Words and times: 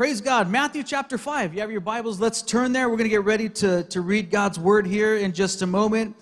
Praise 0.00 0.22
God. 0.22 0.50
Matthew 0.50 0.82
chapter 0.82 1.18
5. 1.18 1.52
You 1.52 1.60
have 1.60 1.70
your 1.70 1.82
Bibles. 1.82 2.18
Let's 2.18 2.40
turn 2.40 2.72
there. 2.72 2.88
We're 2.88 2.96
going 2.96 3.10
to 3.10 3.14
get 3.14 3.24
ready 3.24 3.50
to, 3.50 3.82
to 3.82 4.00
read 4.00 4.30
God's 4.30 4.58
word 4.58 4.86
here 4.86 5.14
in 5.14 5.34
just 5.34 5.60
a 5.60 5.66
moment. 5.66 6.16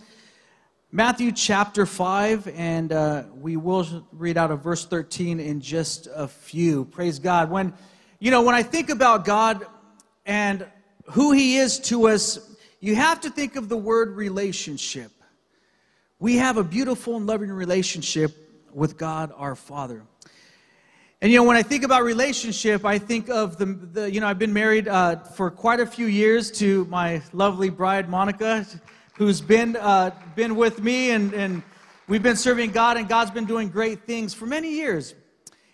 Matthew 0.90 1.30
chapter 1.30 1.86
5, 1.86 2.48
and 2.56 2.92
uh, 2.92 3.22
we 3.40 3.56
will 3.56 4.04
read 4.10 4.36
out 4.36 4.50
of 4.50 4.64
verse 4.64 4.84
13 4.84 5.38
in 5.38 5.60
just 5.60 6.08
a 6.12 6.26
few. 6.26 6.86
Praise 6.86 7.20
God. 7.20 7.52
When, 7.52 7.72
you 8.18 8.32
know, 8.32 8.42
when 8.42 8.56
I 8.56 8.64
think 8.64 8.90
about 8.90 9.24
God 9.24 9.64
and 10.26 10.66
who 11.12 11.30
He 11.30 11.58
is 11.58 11.78
to 11.82 12.08
us, 12.08 12.56
you 12.80 12.96
have 12.96 13.20
to 13.20 13.30
think 13.30 13.54
of 13.54 13.68
the 13.68 13.78
word 13.78 14.16
relationship. 14.16 15.12
We 16.18 16.38
have 16.38 16.56
a 16.56 16.64
beautiful 16.64 17.16
and 17.16 17.28
loving 17.28 17.52
relationship 17.52 18.32
with 18.74 18.96
God 18.96 19.32
our 19.36 19.54
Father. 19.54 20.02
And 21.20 21.32
you 21.32 21.38
know, 21.38 21.42
when 21.42 21.56
I 21.56 21.64
think 21.64 21.82
about 21.82 22.04
relationship, 22.04 22.84
I 22.84 22.96
think 22.96 23.28
of 23.28 23.58
the, 23.58 23.66
the 23.66 24.12
you 24.12 24.20
know, 24.20 24.28
I've 24.28 24.38
been 24.38 24.52
married 24.52 24.86
uh, 24.86 25.16
for 25.16 25.50
quite 25.50 25.80
a 25.80 25.86
few 25.86 26.06
years 26.06 26.52
to 26.52 26.84
my 26.84 27.20
lovely 27.32 27.70
bride, 27.70 28.08
Monica, 28.08 28.64
who's 29.14 29.40
been, 29.40 29.74
uh, 29.74 30.12
been 30.36 30.54
with 30.54 30.80
me, 30.80 31.10
and, 31.10 31.34
and 31.34 31.64
we've 32.06 32.22
been 32.22 32.36
serving 32.36 32.70
God, 32.70 32.96
and 32.96 33.08
God's 33.08 33.32
been 33.32 33.46
doing 33.46 33.68
great 33.68 34.04
things 34.04 34.32
for 34.32 34.46
many 34.46 34.70
years. 34.70 35.16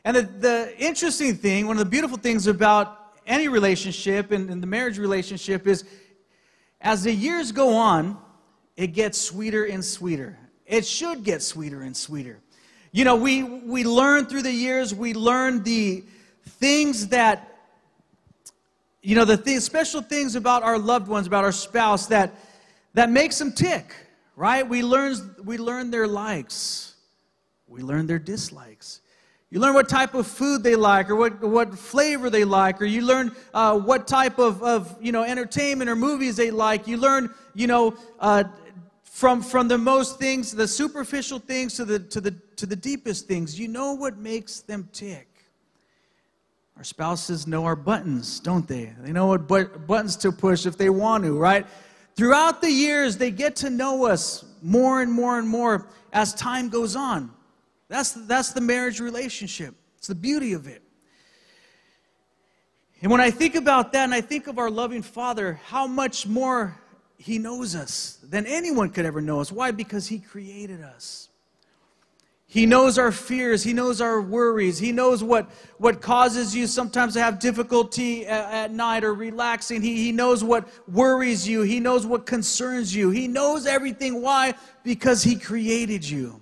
And 0.07 0.17
the, 0.17 0.23
the 0.23 0.75
interesting 0.79 1.35
thing, 1.35 1.67
one 1.67 1.77
of 1.77 1.85
the 1.85 1.91
beautiful 1.91 2.17
things 2.17 2.47
about 2.47 3.19
any 3.27 3.49
relationship 3.49 4.31
and, 4.31 4.49
and 4.49 4.63
the 4.63 4.67
marriage 4.67 4.99
relationship 4.99 5.67
is 5.67 5.85
as 6.81 7.03
the 7.03 7.13
years 7.13 7.53
go 7.53 7.77
on, 7.77 8.17
it 8.79 8.89
gets 8.89 9.21
sweeter 9.21 9.65
and 9.67 9.85
sweeter. 9.85 10.39
It 10.65 10.87
should 10.87 11.23
get 11.23 11.43
sweeter 11.43 11.83
and 11.83 11.95
sweeter. 11.95 12.41
You 12.95 13.05
know, 13.05 13.17
we, 13.17 13.43
we 13.43 13.83
learn 13.83 14.27
through 14.27 14.43
the 14.43 14.53
years, 14.53 14.95
we 14.95 15.15
learn 15.15 15.65
the 15.65 16.05
things 16.47 17.09
that, 17.09 17.59
you 19.03 19.17
know, 19.17 19.25
the 19.25 19.37
th- 19.37 19.63
special 19.63 20.01
things 20.01 20.37
about 20.37 20.63
our 20.63 20.79
loved 20.79 21.09
ones, 21.09 21.27
about 21.27 21.43
our 21.43 21.51
spouse 21.51 22.07
that, 22.07 22.33
that 22.93 23.11
makes 23.11 23.37
them 23.37 23.51
tick, 23.51 23.93
right? 24.37 24.65
We 24.69 24.85
learn, 24.85 25.17
we 25.43 25.59
learn 25.59 25.91
their 25.91 26.07
likes, 26.07 26.95
we 27.67 27.83
learn 27.83 28.07
their 28.07 28.21
dislikes. 28.21 29.01
You 29.51 29.59
learn 29.59 29.75
what 29.75 29.89
type 29.89 30.15
of 30.15 30.29
food 30.29 30.63
they 30.63 30.77
like 30.77 31.11
or 31.11 31.17
what, 31.17 31.43
what 31.43 31.77
flavor 31.77 32.31
they 32.31 32.45
like, 32.45 32.81
or 32.81 32.85
you 32.85 33.03
learn 33.03 33.35
uh, 33.53 33.77
what 33.77 34.07
type 34.07 34.39
of, 34.39 34.63
of 34.63 34.97
you 35.03 35.11
know, 35.11 35.25
entertainment 35.25 35.91
or 35.91 35.97
movies 35.97 36.37
they 36.37 36.53
like. 36.53 36.87
You 36.87 36.99
learn, 36.99 37.35
you 37.55 37.67
know, 37.67 37.97
uh, 38.21 38.45
from, 39.15 39.43
from 39.43 39.69
the 39.69 39.79
most 39.79 40.19
things, 40.19 40.51
the 40.51 40.67
superficial 40.67 41.39
things 41.39 41.75
to 41.75 41.85
the, 41.85 42.01
to, 42.01 42.21
the, 42.21 42.33
to 42.57 42.67
the 42.67 42.75
deepest 42.75 43.29
things. 43.29 43.57
You 43.57 43.69
know 43.69 43.93
what 43.93 44.19
makes 44.19 44.59
them 44.59 44.89
tick. 44.93 45.29
Our 46.77 46.83
spouses 46.83 47.47
know 47.47 47.65
our 47.65 47.77
buttons, 47.77 48.41
don't 48.41 48.67
they? 48.67 48.93
They 48.99 49.13
know 49.13 49.27
what 49.27 49.47
but, 49.47 49.87
buttons 49.87 50.17
to 50.17 50.33
push 50.33 50.67
if 50.67 50.77
they 50.77 50.91
want 50.91 51.23
to, 51.23 51.39
right? 51.39 51.65
Throughout 52.17 52.61
the 52.61 52.69
years, 52.69 53.17
they 53.17 53.31
get 53.31 53.55
to 53.57 53.71
know 53.71 54.05
us 54.05 54.45
more 54.63 55.01
and 55.01 55.13
more 55.13 55.39
and 55.39 55.47
more 55.47 55.87
as 56.13 56.35
time 56.35 56.69
goes 56.69 56.97
on. 56.97 57.31
That's, 57.87 58.15
that's 58.15 58.51
the 58.51 58.61
marriage 58.61 58.99
relationship. 58.99 59.77
It's 59.97 60.09
the 60.09 60.17
beauty 60.17 60.55
of 60.55 60.67
it. 60.67 60.83
And 63.01 63.13
when 63.13 63.21
I 63.21 63.31
think 63.31 63.55
about 63.55 63.93
that 63.93 64.03
and 64.03 64.15
I 64.15 64.23
think 64.23 64.49
of 64.49 64.59
our 64.59 64.71
loving 64.71 65.03
Father, 65.03 65.61
how 65.67 65.87
much 65.87 66.27
more 66.27 66.81
he 67.17 67.39
knows 67.39 67.75
us 67.75 68.19
than 68.23 68.47
anyone 68.47 68.91
could 68.91 69.07
ever 69.07 69.21
know 69.21 69.41
us. 69.41 69.53
Why? 69.53 69.71
Because 69.71 70.09
He 70.09 70.19
created 70.19 70.83
us. 70.83 71.29
He 72.47 72.67
knows 72.67 72.99
our 72.99 73.11
fears. 73.11 73.65
He 73.65 73.73
knows 73.73 74.01
our 74.01 74.21
worries. 74.21 74.79
He 74.79 74.93
knows 74.93 75.25
what, 75.25 75.51
what 75.79 76.01
causes 76.01 76.55
you 76.55 76.67
sometimes 76.69 77.15
to 77.15 77.21
have 77.21 77.41
difficulty 77.41 78.27
at, 78.27 78.53
at 78.53 78.71
night 78.71 79.03
or 79.03 79.13
relaxing. 79.15 79.83
He, 79.83 79.97
he 79.97 80.13
knows 80.13 80.45
what 80.45 80.69
worries 80.89 81.49
you. 81.49 81.63
He 81.63 81.81
knows 81.81 82.07
what 82.07 82.27
concerns 82.27 82.95
you. 82.95 83.11
He 83.11 83.27
knows 83.27 83.67
everything. 83.67 84.23
Why? 84.23 84.55
Because 84.85 85.23
He 85.23 85.37
created 85.37 86.09
you. 86.09 86.41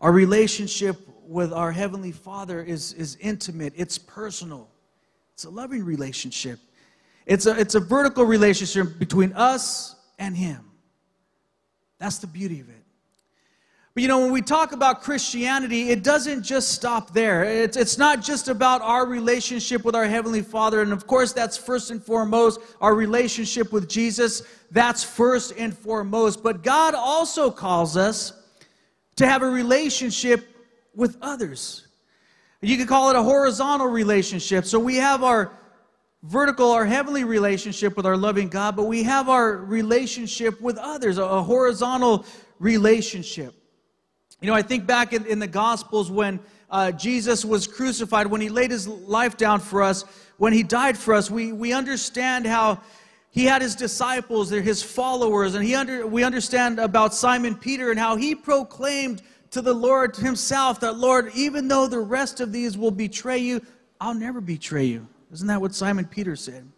Our 0.00 0.12
relationship 0.12 0.96
with 1.26 1.52
our 1.52 1.72
Heavenly 1.72 2.12
Father 2.12 2.62
is, 2.62 2.92
is 2.94 3.16
intimate, 3.20 3.74
it's 3.76 3.98
personal, 3.98 4.68
it's 5.34 5.44
a 5.44 5.50
loving 5.50 5.84
relationship. 5.84 6.60
It's 7.28 7.44
a, 7.44 7.60
it's 7.60 7.74
a 7.74 7.80
vertical 7.80 8.24
relationship 8.24 8.98
between 8.98 9.34
us 9.34 9.94
and 10.18 10.34
Him. 10.34 10.64
That's 11.98 12.18
the 12.18 12.26
beauty 12.26 12.60
of 12.60 12.70
it. 12.70 12.74
But 13.92 14.02
you 14.02 14.08
know, 14.08 14.20
when 14.20 14.32
we 14.32 14.40
talk 14.40 14.72
about 14.72 15.02
Christianity, 15.02 15.90
it 15.90 16.02
doesn't 16.02 16.42
just 16.42 16.70
stop 16.70 17.12
there. 17.12 17.44
It's, 17.44 17.76
it's 17.76 17.98
not 17.98 18.22
just 18.22 18.48
about 18.48 18.80
our 18.80 19.04
relationship 19.04 19.84
with 19.84 19.94
our 19.94 20.06
Heavenly 20.06 20.40
Father. 20.40 20.80
And 20.80 20.90
of 20.90 21.06
course, 21.06 21.32
that's 21.34 21.58
first 21.58 21.90
and 21.90 22.02
foremost 22.02 22.60
our 22.80 22.94
relationship 22.94 23.72
with 23.72 23.90
Jesus. 23.90 24.42
That's 24.70 25.04
first 25.04 25.52
and 25.58 25.76
foremost. 25.76 26.42
But 26.42 26.62
God 26.62 26.94
also 26.94 27.50
calls 27.50 27.96
us 27.96 28.32
to 29.16 29.26
have 29.26 29.42
a 29.42 29.50
relationship 29.50 30.48
with 30.94 31.18
others. 31.20 31.88
You 32.62 32.78
could 32.78 32.88
call 32.88 33.10
it 33.10 33.16
a 33.16 33.22
horizontal 33.22 33.88
relationship. 33.88 34.64
So 34.64 34.78
we 34.78 34.96
have 34.96 35.22
our 35.22 35.52
vertical, 36.22 36.72
our 36.72 36.86
heavenly 36.86 37.24
relationship 37.24 37.96
with 37.96 38.06
our 38.06 38.16
loving 38.16 38.48
God, 38.48 38.76
but 38.76 38.84
we 38.84 39.02
have 39.04 39.28
our 39.28 39.56
relationship 39.56 40.60
with 40.60 40.76
others, 40.76 41.18
a, 41.18 41.42
horizontal 41.42 42.24
relationship. 42.58 43.54
You 44.40 44.48
know, 44.48 44.54
I 44.54 44.62
think 44.62 44.86
back 44.86 45.12
in, 45.12 45.26
in 45.26 45.38
the 45.38 45.46
Gospels 45.46 46.10
when 46.10 46.40
uh, 46.70 46.92
Jesus 46.92 47.44
was 47.44 47.66
crucified, 47.66 48.26
when 48.26 48.40
he 48.40 48.48
laid 48.48 48.70
his 48.70 48.86
life 48.86 49.36
down 49.36 49.60
for 49.60 49.82
us, 49.82 50.04
when 50.36 50.52
he 50.52 50.62
died 50.62 50.96
for 50.96 51.14
us, 51.14 51.30
we, 51.30 51.52
we 51.52 51.72
understand 51.72 52.46
how 52.46 52.80
he 53.30 53.44
had 53.44 53.62
his 53.62 53.74
disciples, 53.74 54.50
they're 54.50 54.62
his 54.62 54.82
followers, 54.82 55.54
and 55.54 55.64
he 55.64 55.74
under, 55.74 56.06
we 56.06 56.24
understand 56.24 56.78
about 56.78 57.14
Simon 57.14 57.54
Peter 57.54 57.90
and 57.90 57.98
how 57.98 58.16
he 58.16 58.34
proclaimed 58.34 59.22
to 59.50 59.62
the 59.62 59.72
Lord 59.72 60.16
himself 60.16 60.80
that, 60.80 60.96
Lord, 60.96 61.30
even 61.34 61.68
though 61.68 61.86
the 61.86 62.00
rest 62.00 62.40
of 62.40 62.52
these 62.52 62.76
will 62.76 62.90
betray 62.90 63.38
you, 63.38 63.62
I'll 64.00 64.14
never 64.14 64.40
betray 64.40 64.84
you. 64.84 65.06
Isn't 65.32 65.48
that 65.48 65.60
what 65.60 65.74
Simon 65.74 66.06
Peter 66.06 66.36
said? 66.36 66.70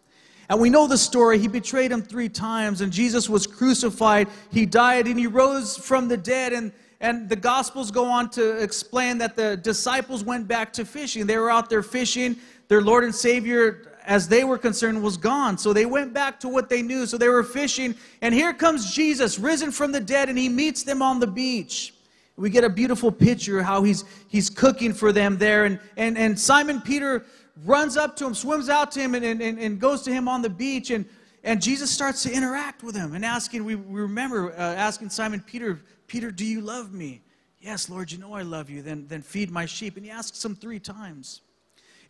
And 0.49 0.59
we 0.59 0.69
know 0.69 0.85
the 0.85 0.97
story. 0.97 1.39
He 1.39 1.47
betrayed 1.47 1.91
him 1.91 2.01
three 2.01 2.27
times, 2.27 2.81
and 2.81 2.91
Jesus 2.91 3.29
was 3.29 3.47
crucified. 3.47 4.27
He 4.51 4.65
died, 4.65 5.07
and 5.07 5.17
he 5.17 5.25
rose 5.27 5.77
from 5.77 6.09
the 6.09 6.17
dead. 6.17 6.51
And, 6.51 6.73
and 6.99 7.29
the 7.29 7.37
Gospels 7.37 7.89
go 7.89 8.05
on 8.05 8.29
to 8.31 8.61
explain 8.61 9.17
that 9.19 9.37
the 9.37 9.55
disciples 9.55 10.25
went 10.25 10.49
back 10.49 10.73
to 10.73 10.83
fishing. 10.83 11.25
They 11.25 11.37
were 11.37 11.49
out 11.49 11.69
there 11.69 11.81
fishing. 11.81 12.35
Their 12.67 12.81
Lord 12.81 13.05
and 13.05 13.15
Savior, 13.15 13.97
as 14.05 14.27
they 14.27 14.43
were 14.43 14.57
concerned, 14.57 15.01
was 15.01 15.15
gone. 15.15 15.57
So 15.57 15.71
they 15.71 15.85
went 15.85 16.13
back 16.13 16.37
to 16.41 16.49
what 16.49 16.67
they 16.67 16.81
knew. 16.81 17.05
So 17.05 17.17
they 17.17 17.29
were 17.29 17.43
fishing. 17.43 17.95
And 18.21 18.33
here 18.35 18.53
comes 18.53 18.93
Jesus, 18.93 19.39
risen 19.39 19.71
from 19.71 19.93
the 19.93 20.01
dead, 20.01 20.27
and 20.27 20.37
he 20.37 20.49
meets 20.49 20.83
them 20.83 21.01
on 21.01 21.21
the 21.21 21.27
beach. 21.27 21.93
We 22.35 22.49
get 22.49 22.63
a 22.63 22.69
beautiful 22.69 23.11
picture 23.11 23.59
of 23.59 23.65
how 23.65 23.83
he's, 23.83 24.03
he's 24.27 24.49
cooking 24.49 24.93
for 24.93 25.11
them 25.13 25.37
there. 25.37 25.65
And, 25.65 25.79
and, 25.95 26.17
and 26.17 26.37
Simon 26.37 26.81
Peter 26.81 27.23
runs 27.65 27.97
up 27.97 28.15
to 28.17 28.25
him, 28.25 28.33
swims 28.33 28.69
out 28.69 28.91
to 28.93 28.99
him, 28.99 29.15
and, 29.15 29.25
and, 29.25 29.41
and 29.41 29.79
goes 29.79 30.01
to 30.03 30.11
him 30.11 30.27
on 30.27 30.41
the 30.41 30.49
beach. 30.49 30.91
And, 30.91 31.05
and 31.43 31.61
Jesus 31.61 31.91
starts 31.91 32.23
to 32.23 32.31
interact 32.31 32.83
with 32.83 32.95
him 32.95 33.13
and 33.13 33.25
asking, 33.25 33.63
we, 33.63 33.75
we 33.75 34.01
remember 34.01 34.51
uh, 34.51 34.55
asking 34.57 35.09
Simon 35.09 35.43
Peter, 35.45 35.81
Peter, 36.07 36.31
do 36.31 36.45
you 36.45 36.61
love 36.61 36.93
me? 36.93 37.21
Yes, 37.59 37.89
Lord, 37.89 38.11
you 38.11 38.17
know 38.17 38.33
I 38.33 38.41
love 38.41 38.69
you. 38.69 38.81
Then, 38.81 39.05
then 39.07 39.21
feed 39.21 39.51
my 39.51 39.65
sheep. 39.65 39.95
And 39.95 40.05
he 40.05 40.11
asks 40.11 40.43
him 40.43 40.55
three 40.55 40.79
times. 40.79 41.41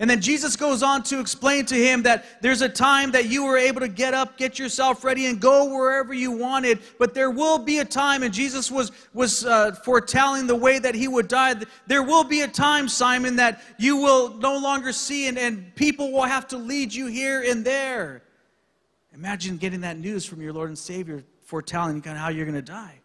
And 0.01 0.09
then 0.09 0.19
Jesus 0.19 0.55
goes 0.55 0.81
on 0.81 1.03
to 1.03 1.19
explain 1.19 1.63
to 1.67 1.75
him 1.75 2.01
that 2.03 2.41
there's 2.41 2.63
a 2.63 2.67
time 2.67 3.11
that 3.11 3.29
you 3.29 3.45
were 3.45 3.55
able 3.55 3.81
to 3.81 3.87
get 3.87 4.15
up, 4.15 4.35
get 4.35 4.57
yourself 4.57 5.03
ready, 5.03 5.27
and 5.27 5.39
go 5.39 5.71
wherever 5.71 6.11
you 6.11 6.31
wanted. 6.31 6.79
But 6.97 7.13
there 7.13 7.29
will 7.29 7.59
be 7.59 7.77
a 7.77 7.85
time, 7.85 8.23
and 8.23 8.33
Jesus 8.33 8.71
was, 8.71 8.91
was 9.13 9.45
uh, 9.45 9.73
foretelling 9.85 10.47
the 10.47 10.55
way 10.55 10.79
that 10.79 10.95
he 10.95 11.07
would 11.07 11.27
die. 11.27 11.53
There 11.85 12.01
will 12.01 12.23
be 12.23 12.41
a 12.41 12.47
time, 12.47 12.89
Simon, 12.89 13.35
that 13.35 13.61
you 13.77 13.95
will 13.95 14.33
no 14.39 14.57
longer 14.57 14.91
see, 14.91 15.27
and, 15.27 15.37
and 15.37 15.75
people 15.75 16.11
will 16.11 16.23
have 16.23 16.47
to 16.47 16.57
lead 16.57 16.91
you 16.91 17.05
here 17.05 17.43
and 17.43 17.63
there. 17.63 18.23
Imagine 19.13 19.57
getting 19.57 19.81
that 19.81 19.99
news 19.99 20.25
from 20.25 20.41
your 20.41 20.51
Lord 20.51 20.69
and 20.69 20.79
Savior 20.79 21.23
foretelling 21.45 22.01
how 22.01 22.29
you're 22.29 22.45
going 22.45 22.55
to 22.55 22.63
die. 22.63 22.99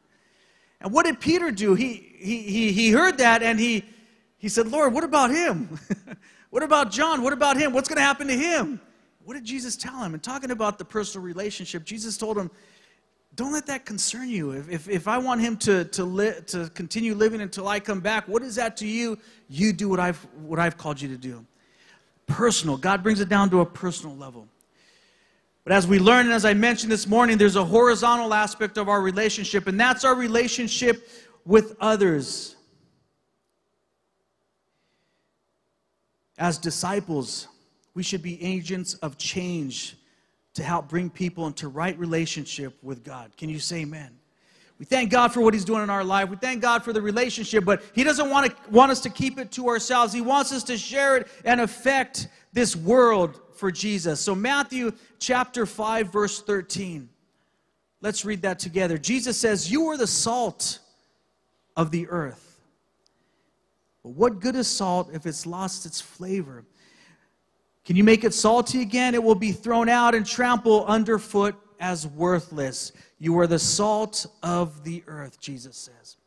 And 0.80 0.94
what 0.94 1.04
did 1.04 1.20
Peter 1.20 1.50
do? 1.50 1.74
He, 1.74 1.92
he, 2.18 2.42
he, 2.44 2.72
he 2.72 2.90
heard 2.90 3.18
that 3.18 3.42
and 3.42 3.60
he, 3.60 3.84
he 4.38 4.48
said, 4.48 4.68
Lord, 4.68 4.94
what 4.94 5.04
about 5.04 5.30
him? 5.30 5.78
What 6.50 6.62
about 6.62 6.90
John? 6.90 7.22
What 7.22 7.32
about 7.32 7.56
him? 7.56 7.72
What's 7.72 7.88
going 7.88 7.96
to 7.96 8.02
happen 8.02 8.28
to 8.28 8.36
him? 8.36 8.80
What 9.24 9.34
did 9.34 9.44
Jesus 9.44 9.76
tell 9.76 10.02
him? 10.02 10.14
And 10.14 10.22
talking 10.22 10.50
about 10.50 10.78
the 10.78 10.84
personal 10.84 11.24
relationship, 11.24 11.84
Jesus 11.84 12.16
told 12.16 12.38
him, 12.38 12.50
don't 13.34 13.52
let 13.52 13.66
that 13.66 13.84
concern 13.84 14.28
you. 14.28 14.52
If, 14.52 14.70
if, 14.70 14.88
if 14.88 15.08
I 15.08 15.18
want 15.18 15.42
him 15.42 15.58
to, 15.58 15.84
to, 15.84 16.04
li- 16.04 16.40
to 16.46 16.70
continue 16.70 17.14
living 17.14 17.42
until 17.42 17.68
I 17.68 17.80
come 17.80 18.00
back, 18.00 18.26
what 18.28 18.42
is 18.42 18.54
that 18.54 18.76
to 18.78 18.86
you? 18.86 19.18
You 19.48 19.72
do 19.72 19.88
what 19.88 20.00
I've, 20.00 20.18
what 20.40 20.58
I've 20.58 20.78
called 20.78 21.00
you 21.00 21.08
to 21.08 21.18
do. 21.18 21.44
Personal. 22.26 22.76
God 22.78 23.02
brings 23.02 23.20
it 23.20 23.28
down 23.28 23.50
to 23.50 23.60
a 23.60 23.66
personal 23.66 24.16
level. 24.16 24.48
But 25.64 25.74
as 25.74 25.86
we 25.86 25.98
learn, 25.98 26.26
and 26.26 26.34
as 26.34 26.44
I 26.44 26.54
mentioned 26.54 26.90
this 26.90 27.06
morning, 27.06 27.36
there's 27.36 27.56
a 27.56 27.64
horizontal 27.64 28.32
aspect 28.32 28.78
of 28.78 28.88
our 28.88 29.00
relationship, 29.00 29.66
and 29.66 29.78
that's 29.78 30.04
our 30.04 30.14
relationship 30.14 31.08
with 31.44 31.76
others. 31.80 32.55
As 36.38 36.58
disciples, 36.58 37.48
we 37.94 38.02
should 38.02 38.22
be 38.22 38.42
agents 38.42 38.94
of 38.94 39.16
change 39.16 39.96
to 40.54 40.62
help 40.62 40.88
bring 40.88 41.10
people 41.10 41.46
into 41.46 41.68
right 41.68 41.98
relationship 41.98 42.76
with 42.82 43.04
God. 43.04 43.36
Can 43.36 43.48
you 43.48 43.58
say 43.58 43.82
amen? 43.82 44.10
We 44.78 44.84
thank 44.84 45.10
God 45.10 45.32
for 45.32 45.40
what 45.40 45.54
He's 45.54 45.64
doing 45.64 45.82
in 45.82 45.90
our 45.90 46.04
life. 46.04 46.28
We 46.28 46.36
thank 46.36 46.60
God 46.60 46.84
for 46.84 46.92
the 46.92 47.00
relationship, 47.00 47.64
but 47.64 47.82
He 47.94 48.04
doesn't 48.04 48.28
want, 48.28 48.50
to, 48.50 48.70
want 48.70 48.92
us 48.92 49.00
to 49.00 49.10
keep 49.10 49.38
it 49.38 49.50
to 49.52 49.68
ourselves. 49.68 50.12
He 50.12 50.20
wants 50.20 50.52
us 50.52 50.62
to 50.64 50.76
share 50.76 51.16
it 51.16 51.28
and 51.44 51.60
affect 51.60 52.28
this 52.52 52.76
world 52.76 53.40
for 53.54 53.70
Jesus. 53.70 54.20
So, 54.20 54.34
Matthew 54.34 54.92
chapter 55.18 55.64
5, 55.64 56.12
verse 56.12 56.42
13. 56.42 57.08
Let's 58.02 58.24
read 58.24 58.42
that 58.42 58.58
together. 58.58 58.98
Jesus 58.98 59.38
says, 59.38 59.70
You 59.70 59.88
are 59.88 59.96
the 59.96 60.06
salt 60.06 60.80
of 61.76 61.90
the 61.90 62.08
earth. 62.08 62.45
But 64.06 64.14
what 64.14 64.38
good 64.38 64.54
is 64.54 64.68
salt 64.68 65.10
if 65.12 65.26
it's 65.26 65.46
lost 65.46 65.84
its 65.84 66.00
flavor? 66.00 66.64
Can 67.84 67.96
you 67.96 68.04
make 68.04 68.22
it 68.22 68.32
salty 68.32 68.80
again? 68.80 69.16
It 69.16 69.22
will 69.24 69.34
be 69.34 69.50
thrown 69.50 69.88
out 69.88 70.14
and 70.14 70.24
trampled 70.24 70.86
underfoot 70.86 71.56
as 71.80 72.06
worthless. 72.06 72.92
You 73.18 73.36
are 73.40 73.48
the 73.48 73.58
salt 73.58 74.26
of 74.44 74.84
the 74.84 75.02
earth, 75.08 75.40
Jesus 75.40 75.76
says. 75.76 76.18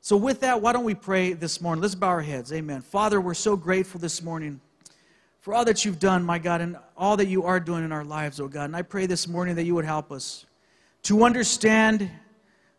So, 0.00 0.16
with 0.16 0.38
that, 0.42 0.62
why 0.62 0.72
don't 0.72 0.84
we 0.84 0.94
pray 0.94 1.32
this 1.32 1.60
morning? 1.60 1.82
Let's 1.82 1.96
bow 1.96 2.06
our 2.06 2.22
heads. 2.22 2.52
Amen. 2.52 2.80
Father, 2.80 3.20
we're 3.20 3.34
so 3.34 3.56
grateful 3.56 3.98
this 3.98 4.22
morning 4.22 4.60
for 5.40 5.52
all 5.52 5.64
that 5.64 5.84
you've 5.84 5.98
done, 5.98 6.22
my 6.22 6.38
God, 6.38 6.60
and 6.60 6.76
all 6.96 7.16
that 7.16 7.26
you 7.26 7.42
are 7.42 7.58
doing 7.58 7.84
in 7.84 7.90
our 7.90 8.04
lives, 8.04 8.38
oh 8.38 8.46
God. 8.46 8.66
And 8.66 8.76
I 8.76 8.82
pray 8.82 9.06
this 9.06 9.26
morning 9.26 9.56
that 9.56 9.64
you 9.64 9.74
would 9.74 9.84
help 9.84 10.12
us 10.12 10.46
to 11.02 11.24
understand 11.24 12.08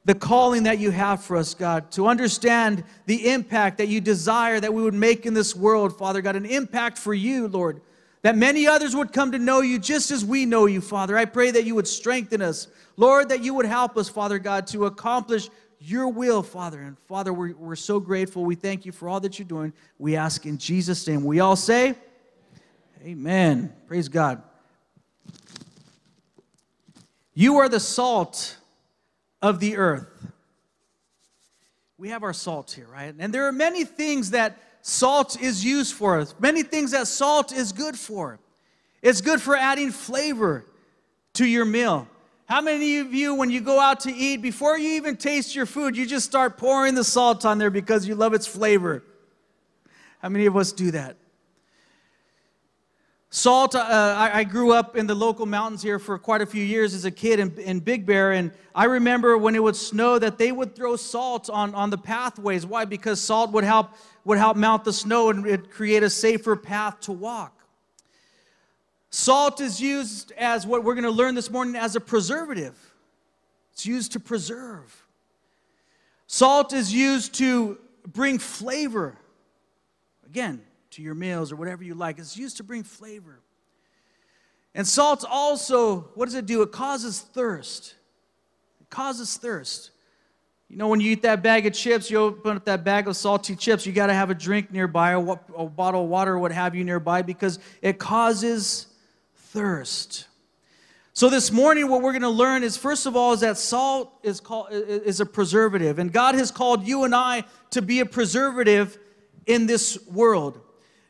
the 0.03 0.15
calling 0.15 0.63
that 0.63 0.79
you 0.79 0.89
have 0.91 1.23
for 1.23 1.37
us, 1.37 1.53
God, 1.53 1.91
to 1.91 2.07
understand 2.07 2.83
the 3.05 3.29
impact 3.29 3.77
that 3.77 3.87
you 3.87 4.01
desire 4.01 4.59
that 4.59 4.73
we 4.73 4.81
would 4.81 4.95
make 4.95 5.25
in 5.25 5.33
this 5.33 5.55
world, 5.55 5.97
Father 5.97 6.21
God, 6.21 6.35
an 6.35 6.45
impact 6.45 6.97
for 6.97 7.13
you, 7.13 7.47
Lord, 7.47 7.81
that 8.23 8.35
many 8.35 8.67
others 8.67 8.95
would 8.95 9.13
come 9.13 9.31
to 9.31 9.39
know 9.39 9.61
you 9.61 9.77
just 9.77 10.09
as 10.09 10.25
we 10.25 10.45
know 10.45 10.65
you, 10.65 10.81
Father. 10.81 11.17
I 11.17 11.25
pray 11.25 11.51
that 11.51 11.65
you 11.65 11.75
would 11.75 11.87
strengthen 11.87 12.41
us, 12.41 12.67
Lord, 12.97 13.29
that 13.29 13.43
you 13.43 13.53
would 13.53 13.65
help 13.65 13.95
us, 13.95 14.09
Father 14.09 14.39
God, 14.39 14.67
to 14.67 14.85
accomplish 14.85 15.49
your 15.79 16.07
will, 16.07 16.43
Father. 16.43 16.81
And 16.81 16.97
Father, 17.07 17.33
we're, 17.33 17.55
we're 17.55 17.75
so 17.75 17.99
grateful. 17.99 18.43
We 18.43 18.55
thank 18.55 18.85
you 18.85 18.91
for 18.91 19.07
all 19.07 19.19
that 19.19 19.37
you're 19.37 19.47
doing. 19.47 19.73
We 19.97 20.15
ask 20.15 20.45
in 20.45 20.57
Jesus' 20.57 21.07
name. 21.07 21.23
We 21.23 21.39
all 21.39 21.55
say, 21.55 21.95
Amen. 23.03 23.73
Praise 23.87 24.07
God. 24.07 24.43
You 27.33 27.57
are 27.57 27.67
the 27.67 27.79
salt 27.79 28.57
of 29.41 29.59
the 29.59 29.77
earth. 29.77 30.07
We 31.97 32.09
have 32.09 32.23
our 32.23 32.33
salt 32.33 32.71
here, 32.71 32.87
right? 32.91 33.13
And 33.17 33.33
there 33.33 33.47
are 33.47 33.51
many 33.51 33.85
things 33.85 34.31
that 34.31 34.57
salt 34.81 35.39
is 35.39 35.63
used 35.63 35.93
for, 35.93 36.25
many 36.39 36.63
things 36.63 36.91
that 36.91 37.07
salt 37.07 37.51
is 37.51 37.71
good 37.71 37.97
for. 37.97 38.39
It's 39.01 39.21
good 39.21 39.41
for 39.41 39.55
adding 39.55 39.91
flavor 39.91 40.65
to 41.33 41.45
your 41.45 41.65
meal. 41.65 42.07
How 42.45 42.61
many 42.61 42.99
of 42.99 43.13
you, 43.13 43.35
when 43.35 43.49
you 43.49 43.61
go 43.61 43.79
out 43.79 44.01
to 44.01 44.11
eat, 44.11 44.41
before 44.41 44.77
you 44.77 44.93
even 44.93 45.15
taste 45.15 45.55
your 45.55 45.65
food, 45.65 45.95
you 45.95 46.05
just 46.05 46.25
start 46.25 46.57
pouring 46.57 46.95
the 46.95 47.03
salt 47.03 47.45
on 47.45 47.57
there 47.57 47.69
because 47.69 48.07
you 48.07 48.15
love 48.15 48.33
its 48.33 48.45
flavor? 48.45 49.03
How 50.19 50.29
many 50.29 50.45
of 50.47 50.57
us 50.57 50.71
do 50.71 50.91
that? 50.91 51.15
Salt, 53.33 53.75
uh, 53.75 53.79
I, 53.79 54.39
I, 54.39 54.43
grew 54.43 54.73
up 54.73 54.97
in 54.97 55.07
the 55.07 55.15
local 55.15 55.45
mountains 55.45 55.81
here 55.81 55.99
for 55.99 56.19
quite 56.19 56.41
a 56.41 56.45
few 56.45 56.65
years 56.65 56.93
as 56.93 57.05
a 57.05 57.11
kid 57.11 57.39
in, 57.39 57.57
in, 57.59 57.79
Big 57.79 58.05
Bear, 58.05 58.33
and 58.33 58.51
I 58.75 58.83
remember 58.83 59.37
when 59.37 59.55
it 59.55 59.63
would 59.63 59.77
snow 59.77 60.19
that 60.19 60.37
they 60.37 60.51
would 60.51 60.75
throw 60.75 60.97
salt 60.97 61.49
on, 61.49 61.73
on 61.73 61.91
the 61.91 61.97
pathways. 61.97 62.65
Why? 62.65 62.83
Because 62.83 63.21
salt 63.21 63.53
would 63.53 63.63
help, 63.63 63.91
would 64.25 64.37
help 64.37 64.57
melt 64.57 64.83
the 64.83 64.91
snow 64.91 65.29
and 65.29 65.47
it 65.47 65.71
create 65.71 66.03
a 66.03 66.09
safer 66.09 66.57
path 66.57 66.99
to 67.01 67.13
walk. 67.13 67.57
Salt 69.11 69.61
is 69.61 69.79
used 69.79 70.33
as 70.33 70.67
what 70.67 70.83
we're 70.83 70.95
going 70.95 71.05
to 71.05 71.09
learn 71.09 71.33
this 71.33 71.49
morning 71.49 71.77
as 71.77 71.95
a 71.95 72.01
preservative. 72.01 72.77
It's 73.71 73.85
used 73.85 74.11
to 74.11 74.19
preserve. 74.19 75.07
Salt 76.27 76.73
is 76.73 76.93
used 76.93 77.35
to 77.35 77.77
bring 78.05 78.39
flavor. 78.39 79.17
Again, 80.25 80.61
to 80.91 81.01
your 81.01 81.15
meals 81.15 81.51
or 81.51 81.55
whatever 81.55 81.83
you 81.83 81.95
like. 81.95 82.19
It's 82.19 82.37
used 82.37 82.57
to 82.57 82.63
bring 82.63 82.83
flavor. 82.83 83.39
And 84.73 84.87
salt 84.87 85.25
also, 85.29 86.11
what 86.15 86.25
does 86.25 86.35
it 86.35 86.45
do? 86.45 86.61
It 86.61 86.71
causes 86.71 87.19
thirst. 87.19 87.95
It 88.79 88.89
causes 88.89 89.35
thirst. 89.35 89.91
You 90.69 90.77
know, 90.77 90.87
when 90.87 91.01
you 91.01 91.11
eat 91.11 91.23
that 91.23 91.43
bag 91.43 91.65
of 91.65 91.73
chips, 91.73 92.09
you 92.09 92.17
open 92.19 92.55
up 92.55 92.65
that 92.65 92.85
bag 92.85 93.07
of 93.09 93.17
salty 93.17 93.57
chips, 93.57 93.85
you 93.85 93.91
got 93.91 94.07
to 94.07 94.13
have 94.13 94.29
a 94.29 94.33
drink 94.33 94.71
nearby 94.71 95.15
or 95.15 95.37
a 95.57 95.65
bottle 95.65 96.03
of 96.03 96.09
water 96.09 96.39
what 96.39 96.53
have 96.53 96.75
you 96.75 96.85
nearby 96.85 97.21
because 97.21 97.59
it 97.81 97.99
causes 97.99 98.87
thirst. 99.35 100.27
So 101.13 101.29
this 101.29 101.51
morning, 101.51 101.89
what 101.89 102.01
we're 102.01 102.13
going 102.13 102.21
to 102.21 102.29
learn 102.29 102.63
is 102.63 102.77
first 102.77 103.05
of 103.05 103.17
all 103.17 103.33
is 103.33 103.41
that 103.41 103.57
salt 103.57 104.17
is 104.23 104.39
called 104.39 104.67
is 104.71 105.19
a 105.19 105.25
preservative, 105.25 105.99
and 105.99 106.11
God 106.11 106.35
has 106.35 106.51
called 106.51 106.87
you 106.87 107.03
and 107.03 107.13
I 107.13 107.43
to 107.71 107.81
be 107.81 107.99
a 107.99 108.05
preservative 108.05 108.97
in 109.45 109.65
this 109.65 109.99
world. 110.07 110.61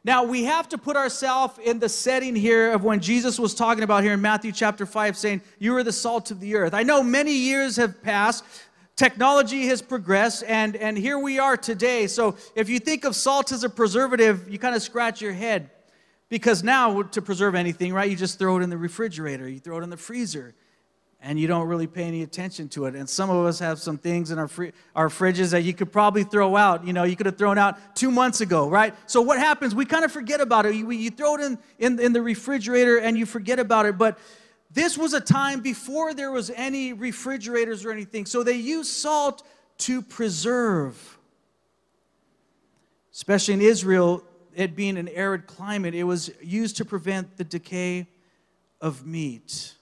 Now, 0.04 0.24
we 0.24 0.46
have 0.46 0.68
to 0.70 0.80
put 0.80 0.96
ourselves 0.96 1.60
in 1.60 1.78
the 1.78 1.90
setting 1.90 2.36
here 2.36 2.72
of 2.72 2.84
when 2.84 3.00
Jesus 3.00 3.38
was 3.38 3.54
talking 3.54 3.84
about 3.84 4.04
here 4.04 4.14
in 4.14 4.22
Matthew 4.22 4.52
chapter 4.52 4.88
5, 4.88 5.16
saying, 5.16 5.42
You 5.60 5.76
are 5.76 5.84
the 5.84 5.92
salt 5.92 6.32
of 6.32 6.40
the 6.40 6.56
earth. 6.56 6.74
I 6.74 6.82
know 6.82 7.04
many 7.04 7.34
years 7.34 7.76
have 7.76 8.02
passed, 8.02 8.44
technology 8.96 9.68
has 9.68 9.80
progressed, 9.80 10.44
and, 10.48 10.76
and 10.76 10.98
here 10.98 11.20
we 11.20 11.38
are 11.38 11.56
today. 11.56 12.08
So, 12.08 12.36
if 12.56 12.68
you 12.68 12.80
think 12.80 13.06
of 13.06 13.16
salt 13.16 13.52
as 13.52 13.64
a 13.64 13.70
preservative, 13.70 14.50
you 14.50 14.58
kind 14.58 14.76
of 14.76 14.82
scratch 14.82 15.22
your 15.22 15.34
head. 15.34 15.70
Because 16.30 16.64
now, 16.64 17.04
to 17.04 17.22
preserve 17.22 17.54
anything, 17.54 17.94
right, 17.94 18.10
you 18.10 18.16
just 18.16 18.40
throw 18.40 18.58
it 18.58 18.64
in 18.64 18.72
the 18.72 18.78
refrigerator, 18.78 19.48
you 19.48 19.60
throw 19.60 19.80
it 19.80 19.84
in 19.84 19.90
the 19.92 19.98
freezer 19.98 20.56
and 21.24 21.40
you 21.40 21.48
don't 21.48 21.68
really 21.68 21.86
pay 21.86 22.04
any 22.04 22.24
attention 22.24 22.68
to 22.70 22.86
it. 22.86 22.96
And 22.96 23.08
some 23.08 23.30
of 23.30 23.46
us 23.46 23.60
have 23.60 23.80
some 23.80 23.98
things 23.98 24.32
in 24.32 24.40
our, 24.40 24.48
fr- 24.48 24.70
our 24.96 25.08
fridges 25.08 25.52
that 25.52 25.62
you 25.62 25.74
could 25.74 25.92
probably 25.92 26.24
throw 26.24 26.56
out. 26.56 26.86
You 26.86 26.94
know, 26.94 27.04
you 27.04 27.16
could 27.16 27.28
have 27.28 27.38
thrown 27.38 27.60
out 27.60 27.96
two 27.96 28.10
months 28.10 28.42
ago, 28.42 28.68
right? 28.68 28.96
So 29.06 29.22
what 29.22 29.38
happens? 29.38 29.76
We 29.76 29.86
kind 29.86 30.04
of 30.04 30.12
forget 30.12 30.42
about 30.42 30.66
it. 30.66 30.74
You, 30.74 30.90
you 30.90 31.12
throw 31.12 31.36
it 31.36 31.42
in, 31.42 31.60
in, 31.78 32.00
in 32.00 32.14
the 32.14 32.22
refrigerator 32.24 32.98
and 32.98 33.18
you 33.18 33.28
forget 33.28 33.60
about 33.60 33.86
it. 33.86 34.00
But 34.00 34.18
this 34.72 34.98
was 34.98 35.14
a 35.14 35.22
time 35.22 35.62
before 35.62 36.16
there 36.16 36.32
was 36.32 36.50
any 36.56 36.94
refrigerators 36.94 37.86
or 37.86 37.92
anything. 37.92 38.26
So 38.26 38.42
they 38.42 38.58
used 38.58 38.90
salt 38.90 39.46
to 39.80 40.02
preserve. 40.02 41.20
Especially 43.14 43.54
in 43.54 43.62
Israel, 43.62 44.24
it 44.56 44.76
being 44.76 44.98
an 44.98 45.08
arid 45.10 45.46
climate, 45.46 45.94
it 45.94 46.04
was 46.04 46.32
used 46.42 46.78
to 46.78 46.86
prevent 46.86 47.38
the 47.38 47.44
decay 47.44 48.08
of 48.80 49.06
meat. 49.06 49.76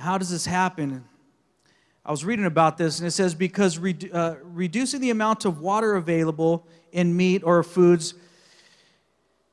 How 0.00 0.16
does 0.16 0.30
this 0.30 0.46
happen? 0.46 1.04
I 2.06 2.10
was 2.10 2.24
reading 2.24 2.46
about 2.46 2.78
this, 2.78 3.00
and 3.00 3.06
it 3.06 3.10
says 3.10 3.34
because 3.34 3.78
re- 3.78 4.10
uh, 4.10 4.36
reducing 4.42 5.02
the 5.02 5.10
amount 5.10 5.44
of 5.44 5.60
water 5.60 5.96
available 5.96 6.66
in 6.90 7.14
meat 7.14 7.42
or 7.44 7.62
foods, 7.62 8.14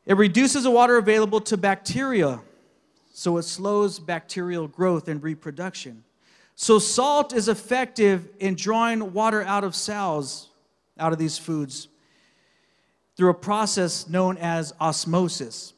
it 0.06 0.16
reduces 0.16 0.64
the 0.64 0.72
water 0.72 0.96
available 0.96 1.42
to 1.42 1.58
bacteria, 1.58 2.40
so 3.14 3.36
it 3.36 3.44
slows 3.44 4.00
bacterial 4.00 4.70
growth 4.70 5.10
and 5.10 5.22
reproduction. 5.22 6.06
So, 6.56 6.80
salt 6.80 7.34
is 7.34 7.50
effective 7.50 8.30
in 8.40 8.56
drawing 8.56 9.12
water 9.12 9.44
out 9.44 9.66
of 9.66 9.76
cells, 9.76 10.48
out 10.98 11.12
of 11.12 11.20
these 11.20 11.38
foods, 11.38 11.90
through 13.18 13.32
a 13.32 13.34
process 13.34 14.08
known 14.08 14.38
as 14.38 14.74
osmosis. 14.80 15.74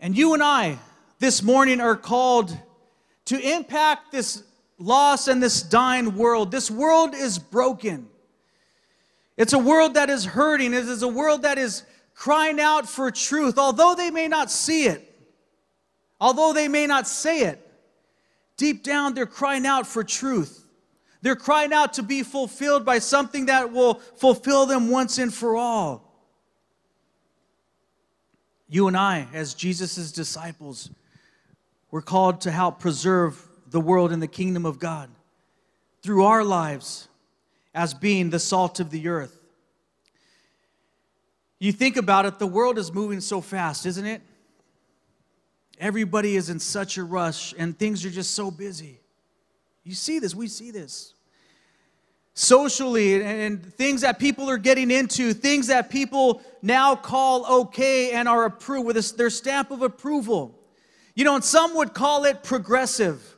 And 0.00 0.18
you 0.18 0.34
and 0.34 0.42
I 0.42 0.78
this 1.20 1.40
morning 1.40 1.80
are 1.80 1.94
called 1.94 2.58
to 3.26 3.38
impact 3.38 4.12
this 4.12 4.42
lost 4.78 5.28
and 5.28 5.42
this 5.42 5.62
dying 5.62 6.16
world. 6.16 6.50
This 6.50 6.70
world 6.70 7.14
is 7.14 7.38
broken. 7.38 8.08
It's 9.36 9.52
a 9.52 9.58
world 9.58 9.94
that 9.94 10.10
is 10.10 10.24
hurting. 10.24 10.72
It 10.72 10.84
is 10.84 11.02
a 11.02 11.08
world 11.08 11.42
that 11.42 11.58
is 11.58 11.82
crying 12.14 12.58
out 12.58 12.88
for 12.88 13.10
truth. 13.10 13.58
Although 13.58 13.94
they 13.94 14.10
may 14.10 14.28
not 14.28 14.50
see 14.50 14.86
it, 14.86 15.14
although 16.20 16.52
they 16.52 16.68
may 16.68 16.86
not 16.86 17.06
say 17.06 17.40
it, 17.42 17.62
deep 18.56 18.82
down 18.82 19.14
they're 19.14 19.26
crying 19.26 19.66
out 19.66 19.86
for 19.86 20.02
truth. 20.02 20.64
They're 21.22 21.36
crying 21.36 21.72
out 21.72 21.94
to 21.94 22.02
be 22.02 22.22
fulfilled 22.22 22.84
by 22.84 22.98
something 23.00 23.46
that 23.46 23.72
will 23.72 23.94
fulfill 23.94 24.66
them 24.66 24.88
once 24.90 25.18
and 25.18 25.32
for 25.32 25.56
all. 25.56 26.06
You 28.68 28.88
and 28.88 28.96
I, 28.96 29.28
as 29.32 29.54
Jesus' 29.54 30.12
disciples, 30.12 30.90
we're 31.90 32.02
called 32.02 32.42
to 32.42 32.50
help 32.50 32.80
preserve 32.80 33.42
the 33.68 33.80
world 33.80 34.12
and 34.12 34.22
the 34.22 34.28
kingdom 34.28 34.66
of 34.66 34.78
God 34.78 35.08
through 36.02 36.24
our 36.24 36.44
lives 36.44 37.08
as 37.74 37.94
being 37.94 38.30
the 38.30 38.38
salt 38.38 38.80
of 38.80 38.90
the 38.90 39.08
earth. 39.08 39.40
You 41.58 41.72
think 41.72 41.96
about 41.96 42.26
it, 42.26 42.38
the 42.38 42.46
world 42.46 42.78
is 42.78 42.92
moving 42.92 43.20
so 43.20 43.40
fast, 43.40 43.86
isn't 43.86 44.06
it? 44.06 44.20
Everybody 45.78 46.36
is 46.36 46.48
in 46.50 46.58
such 46.58 46.96
a 46.96 47.04
rush 47.04 47.54
and 47.58 47.78
things 47.78 48.04
are 48.04 48.10
just 48.10 48.32
so 48.32 48.50
busy. 48.50 49.00
You 49.84 49.94
see 49.94 50.18
this, 50.18 50.34
we 50.34 50.48
see 50.48 50.70
this. 50.70 51.14
socially 52.38 53.22
and 53.22 53.74
things 53.74 54.02
that 54.02 54.18
people 54.18 54.48
are 54.50 54.58
getting 54.58 54.90
into, 54.90 55.32
things 55.32 55.68
that 55.68 55.88
people 55.88 56.42
now 56.60 56.94
call 56.94 57.62
okay 57.62 58.12
and 58.12 58.28
are 58.28 58.44
approved 58.44 58.86
with 58.86 59.16
their 59.16 59.30
stamp 59.30 59.70
of 59.70 59.80
approval. 59.80 60.55
You 61.16 61.24
know, 61.24 61.34
and 61.34 61.42
some 61.42 61.74
would 61.74 61.94
call 61.94 62.24
it 62.24 62.44
progressive. 62.44 63.34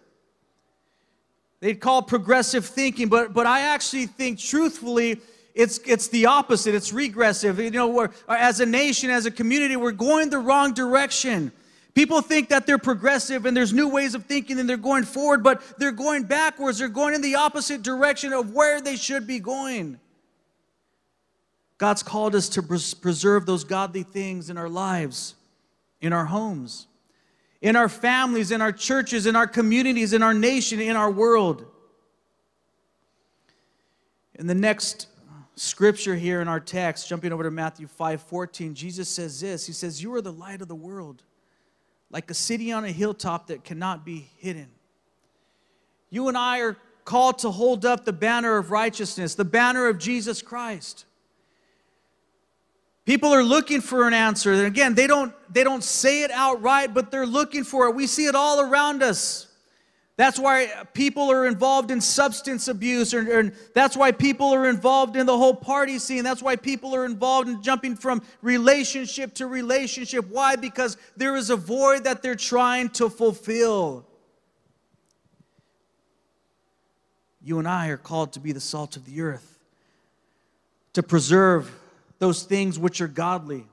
They'd 1.61 1.80
call 1.80 2.02
progressive 2.02 2.66
thinking, 2.66 3.08
but, 3.08 3.32
but 3.32 3.47
I 3.47 3.61
actually 3.61 4.06
think, 4.06 4.38
truthfully, 4.38 5.20
it's, 5.54 5.78
it's 5.87 6.08
the 6.08 6.26
opposite. 6.26 6.75
It's 6.75 6.92
regressive. 6.92 7.58
You 7.58 7.70
know, 7.70 7.88
we're, 7.88 8.11
as 8.28 8.61
a 8.61 8.66
nation, 8.66 9.11
as 9.11 9.26
a 9.26 9.30
community, 9.30 9.76
we're 9.76 9.92
going 9.92 10.28
the 10.28 10.38
wrong 10.38 10.75
direction. 10.75 11.52
People 11.94 12.20
think 12.20 12.49
that 12.50 12.66
they're 12.66 12.78
progressive 12.78 13.47
and 13.47 13.56
there's 13.56 13.73
new 13.73 13.88
ways 13.88 14.14
of 14.14 14.26
thinking 14.26 14.58
and 14.58 14.68
they're 14.68 14.76
going 14.76 15.04
forward, 15.04 15.42
but 15.42 15.62
they're 15.78 15.92
going 15.92 16.25
backwards. 16.25 16.78
They're 16.78 16.88
going 16.88 17.14
in 17.14 17.23
the 17.23 17.37
opposite 17.37 17.82
direction 17.82 18.32
of 18.32 18.52
where 18.52 18.80
they 18.80 18.97
should 18.97 19.26
be 19.26 19.38
going. 19.38 19.99
God's 21.78 22.02
called 22.02 22.35
us 22.35 22.49
to 22.50 22.62
preserve 22.62 23.47
those 23.47 23.62
godly 23.62 24.02
things 24.02 24.50
in 24.50 24.58
our 24.58 24.68
lives, 24.68 25.37
in 26.00 26.12
our 26.12 26.25
homes, 26.25 26.88
in 27.60 27.76
our 27.76 27.88
families, 27.88 28.50
in 28.50 28.62
our 28.62 28.72
churches, 28.72 29.26
in 29.26 29.36
our 29.36 29.46
communities, 29.46 30.12
in 30.12 30.22
our 30.22 30.34
nation, 30.34 30.80
in 30.80 30.96
our 30.96 31.10
world. 31.10 31.66
In 34.36 34.46
the 34.46 34.54
next 34.54 35.08
scripture 35.56 36.14
here 36.14 36.40
in 36.40 36.48
our 36.48 36.60
text, 36.60 37.08
jumping 37.08 37.32
over 37.32 37.42
to 37.42 37.50
Matthew 37.50 37.88
5 37.88 38.22
14, 38.22 38.74
Jesus 38.74 39.08
says 39.08 39.40
this 39.40 39.66
He 39.66 39.72
says, 39.72 40.02
You 40.02 40.14
are 40.14 40.22
the 40.22 40.32
light 40.32 40.62
of 40.62 40.68
the 40.68 40.74
world 40.74 41.22
like 42.10 42.30
a 42.30 42.34
city 42.34 42.72
on 42.72 42.84
a 42.84 42.92
hilltop 42.92 43.48
that 43.48 43.64
cannot 43.64 44.04
be 44.04 44.30
hidden. 44.38 44.68
You 46.10 46.28
and 46.28 46.38
I 46.38 46.60
are 46.60 46.76
called 47.04 47.38
to 47.40 47.50
hold 47.50 47.84
up 47.84 48.04
the 48.04 48.12
banner 48.12 48.56
of 48.56 48.70
righteousness, 48.70 49.34
the 49.34 49.44
banner 49.44 49.88
of 49.88 49.98
Jesus 49.98 50.42
Christ. 50.42 51.04
People 53.08 53.32
are 53.32 53.42
looking 53.42 53.80
for 53.80 54.06
an 54.06 54.12
answer. 54.12 54.52
And 54.52 54.66
again, 54.66 54.94
they 54.94 55.06
don't, 55.06 55.32
they 55.50 55.64
don't 55.64 55.82
say 55.82 56.24
it 56.24 56.30
outright, 56.30 56.92
but 56.92 57.10
they're 57.10 57.24
looking 57.24 57.64
for 57.64 57.86
it. 57.86 57.94
We 57.94 58.06
see 58.06 58.26
it 58.26 58.34
all 58.34 58.60
around 58.60 59.02
us. 59.02 59.46
That's 60.18 60.38
why 60.38 60.70
people 60.92 61.30
are 61.30 61.46
involved 61.46 61.90
in 61.90 62.02
substance 62.02 62.68
abuse, 62.68 63.14
and 63.14 63.54
that's 63.72 63.96
why 63.96 64.12
people 64.12 64.52
are 64.52 64.68
involved 64.68 65.16
in 65.16 65.24
the 65.24 65.38
whole 65.38 65.54
party 65.54 65.98
scene. 65.98 66.22
That's 66.22 66.42
why 66.42 66.56
people 66.56 66.94
are 66.94 67.06
involved 67.06 67.48
in 67.48 67.62
jumping 67.62 67.96
from 67.96 68.20
relationship 68.42 69.32
to 69.36 69.46
relationship. 69.46 70.28
Why? 70.28 70.56
Because 70.56 70.98
there 71.16 71.34
is 71.34 71.48
a 71.48 71.56
void 71.56 72.04
that 72.04 72.20
they're 72.20 72.34
trying 72.34 72.90
to 72.90 73.08
fulfill. 73.08 74.04
You 77.42 77.58
and 77.58 77.66
I 77.66 77.88
are 77.88 77.96
called 77.96 78.34
to 78.34 78.40
be 78.40 78.52
the 78.52 78.60
salt 78.60 78.98
of 78.98 79.06
the 79.06 79.22
earth, 79.22 79.58
to 80.92 81.02
preserve 81.02 81.72
those 82.18 82.42
things 82.42 82.78
which 82.78 83.00
are 83.00 83.08
godly 83.08 83.66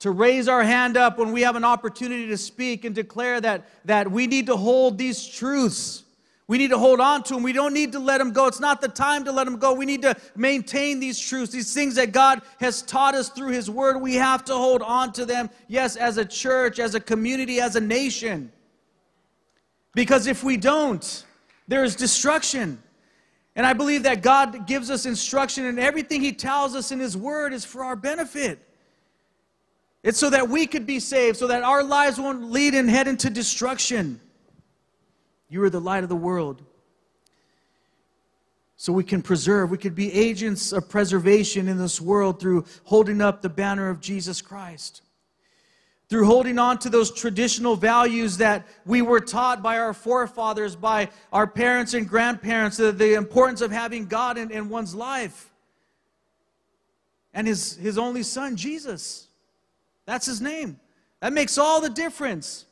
to 0.00 0.10
raise 0.10 0.46
our 0.48 0.62
hand 0.62 0.96
up 0.96 1.18
when 1.18 1.32
we 1.32 1.42
have 1.42 1.56
an 1.56 1.64
opportunity 1.64 2.28
to 2.28 2.36
speak 2.36 2.84
and 2.84 2.94
declare 2.94 3.40
that, 3.40 3.66
that 3.86 4.10
we 4.10 4.26
need 4.26 4.46
to 4.46 4.56
hold 4.56 4.98
these 4.98 5.26
truths. 5.26 6.04
We 6.48 6.58
need 6.58 6.70
to 6.70 6.78
hold 6.78 7.00
on 7.00 7.24
to 7.24 7.34
them. 7.34 7.42
We 7.42 7.52
don't 7.52 7.74
need 7.74 7.92
to 7.92 7.98
let 7.98 8.18
them 8.18 8.32
go. 8.32 8.46
It's 8.46 8.60
not 8.60 8.80
the 8.80 8.88
time 8.88 9.24
to 9.24 9.32
let 9.32 9.44
them 9.44 9.58
go. 9.58 9.72
We 9.72 9.86
need 9.86 10.02
to 10.02 10.14
maintain 10.36 11.00
these 11.00 11.18
truths, 11.18 11.50
these 11.50 11.74
things 11.74 11.96
that 11.96 12.12
God 12.12 12.42
has 12.60 12.82
taught 12.82 13.14
us 13.14 13.30
through 13.30 13.50
His 13.50 13.68
Word. 13.68 14.00
We 14.00 14.14
have 14.14 14.44
to 14.44 14.54
hold 14.54 14.82
on 14.82 15.12
to 15.14 15.24
them, 15.24 15.50
yes, 15.66 15.96
as 15.96 16.18
a 16.18 16.24
church, 16.24 16.78
as 16.78 16.94
a 16.94 17.00
community, 17.00 17.58
as 17.58 17.74
a 17.74 17.80
nation. 17.80 18.52
Because 19.94 20.26
if 20.26 20.44
we 20.44 20.56
don't, 20.56 21.24
there 21.66 21.82
is 21.82 21.96
destruction. 21.96 22.80
And 23.56 23.64
I 23.64 23.72
believe 23.72 24.02
that 24.02 24.22
God 24.22 24.66
gives 24.66 24.90
us 24.90 25.06
instruction, 25.06 25.64
and 25.64 25.80
everything 25.80 26.20
He 26.20 26.32
tells 26.32 26.76
us 26.76 26.92
in 26.92 27.00
His 27.00 27.16
Word 27.16 27.54
is 27.54 27.64
for 27.64 27.82
our 27.82 27.96
benefit. 27.96 28.60
It's 30.02 30.18
so 30.18 30.30
that 30.30 30.48
we 30.48 30.66
could 30.66 30.86
be 30.86 31.00
saved, 31.00 31.38
so 31.38 31.46
that 31.46 31.62
our 31.62 31.82
lives 31.82 32.20
won't 32.20 32.50
lead 32.50 32.74
and 32.74 32.88
head 32.88 33.08
into 33.08 33.30
destruction. 33.30 34.20
You 35.48 35.62
are 35.62 35.70
the 35.70 35.80
light 35.80 36.02
of 36.02 36.10
the 36.10 36.14
world. 36.14 36.62
So 38.76 38.92
we 38.92 39.04
can 39.04 39.22
preserve, 39.22 39.70
we 39.70 39.78
could 39.78 39.94
be 39.94 40.12
agents 40.12 40.70
of 40.70 40.88
preservation 40.90 41.66
in 41.66 41.78
this 41.78 41.98
world 41.98 42.38
through 42.38 42.66
holding 42.84 43.22
up 43.22 43.40
the 43.40 43.48
banner 43.48 43.88
of 43.88 44.00
Jesus 44.00 44.42
Christ. 44.42 45.00
Through 46.08 46.26
holding 46.26 46.58
on 46.58 46.78
to 46.78 46.88
those 46.88 47.10
traditional 47.10 47.74
values 47.74 48.36
that 48.38 48.66
we 48.84 49.02
were 49.02 49.20
taught 49.20 49.62
by 49.62 49.78
our 49.78 49.92
forefathers, 49.92 50.76
by 50.76 51.08
our 51.32 51.46
parents 51.46 51.94
and 51.94 52.08
grandparents, 52.08 52.76
the, 52.76 52.92
the 52.92 53.14
importance 53.14 53.60
of 53.60 53.72
having 53.72 54.06
God 54.06 54.38
in, 54.38 54.50
in 54.52 54.68
one's 54.68 54.94
life 54.94 55.50
and 57.36 57.46
his, 57.46 57.76
his 57.76 57.98
only 57.98 58.22
son, 58.22 58.56
Jesus. 58.56 59.28
That's 60.06 60.24
his 60.24 60.40
name. 60.40 60.80
That 61.20 61.34
makes 61.34 61.58
all 61.58 61.82
the 61.82 61.90
difference. 61.90 62.64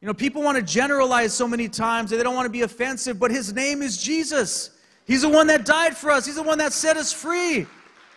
You 0.00 0.06
know, 0.06 0.14
people 0.14 0.42
want 0.42 0.56
to 0.56 0.62
generalize 0.62 1.34
so 1.34 1.46
many 1.46 1.68
times 1.68 2.10
and 2.10 2.18
they 2.18 2.24
don't 2.24 2.34
want 2.34 2.46
to 2.46 2.50
be 2.50 2.62
offensive, 2.62 3.18
but 3.18 3.30
his 3.30 3.52
name 3.52 3.82
is 3.82 4.02
Jesus. 4.02 4.70
He's 5.06 5.20
the 5.20 5.28
one 5.28 5.46
that 5.48 5.66
died 5.66 5.94
for 5.96 6.10
us, 6.10 6.24
he's 6.24 6.36
the 6.36 6.42
one 6.42 6.58
that 6.58 6.72
set 6.72 6.96
us 6.96 7.12
free. 7.12 7.66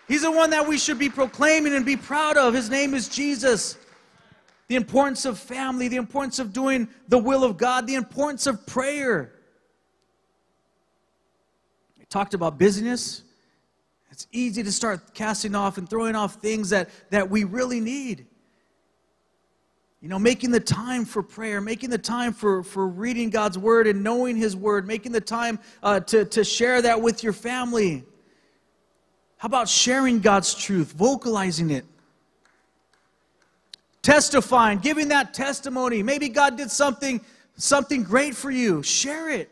He's 0.09 0.23
the 0.23 0.31
one 0.31 0.49
that 0.49 0.67
we 0.67 0.79
should 0.79 0.97
be 0.97 1.07
proclaiming 1.07 1.75
and 1.75 1.85
be 1.85 1.95
proud 1.95 2.35
of. 2.35 2.55
His 2.55 2.67
name 2.67 2.95
is 2.95 3.07
Jesus. 3.07 3.77
The 4.67 4.75
importance 4.75 5.23
of 5.23 5.37
family, 5.37 5.87
the 5.87 5.97
importance 5.97 6.39
of 6.39 6.51
doing 6.51 6.89
the 7.07 7.19
will 7.19 7.43
of 7.43 7.57
God, 7.57 7.85
the 7.85 7.93
importance 7.93 8.47
of 8.47 8.65
prayer. 8.65 9.31
We 11.99 12.05
talked 12.05 12.33
about 12.33 12.57
busyness. 12.57 13.21
It's 14.09 14.25
easy 14.31 14.63
to 14.63 14.71
start 14.71 15.13
casting 15.13 15.53
off 15.53 15.77
and 15.77 15.87
throwing 15.87 16.15
off 16.15 16.35
things 16.35 16.71
that, 16.71 16.89
that 17.11 17.29
we 17.29 17.43
really 17.43 17.79
need. 17.79 18.25
You 20.01 20.09
know, 20.09 20.17
making 20.17 20.49
the 20.49 20.59
time 20.59 21.05
for 21.05 21.21
prayer, 21.21 21.61
making 21.61 21.91
the 21.91 21.99
time 21.99 22.33
for, 22.33 22.63
for 22.63 22.87
reading 22.87 23.29
God's 23.29 23.59
word 23.59 23.85
and 23.85 24.03
knowing 24.03 24.37
His 24.37 24.55
word, 24.55 24.87
making 24.87 25.11
the 25.11 25.21
time 25.21 25.59
uh, 25.83 25.99
to, 25.99 26.25
to 26.25 26.43
share 26.43 26.81
that 26.81 26.99
with 26.99 27.23
your 27.23 27.33
family. 27.33 28.05
How 29.39 29.45
about 29.45 29.69
sharing 29.69 30.19
God's 30.19 30.53
truth, 30.53 30.91
vocalizing 30.91 31.69
it? 31.69 31.85
Testifying, 34.01 34.79
giving 34.79 35.07
that 35.07 35.33
testimony. 35.33 36.03
Maybe 36.03 36.27
God 36.27 36.57
did 36.57 36.69
something, 36.69 37.21
something 37.55 38.03
great 38.03 38.35
for 38.35 38.51
you. 38.51 38.83
Share 38.83 39.29
it. 39.29 39.49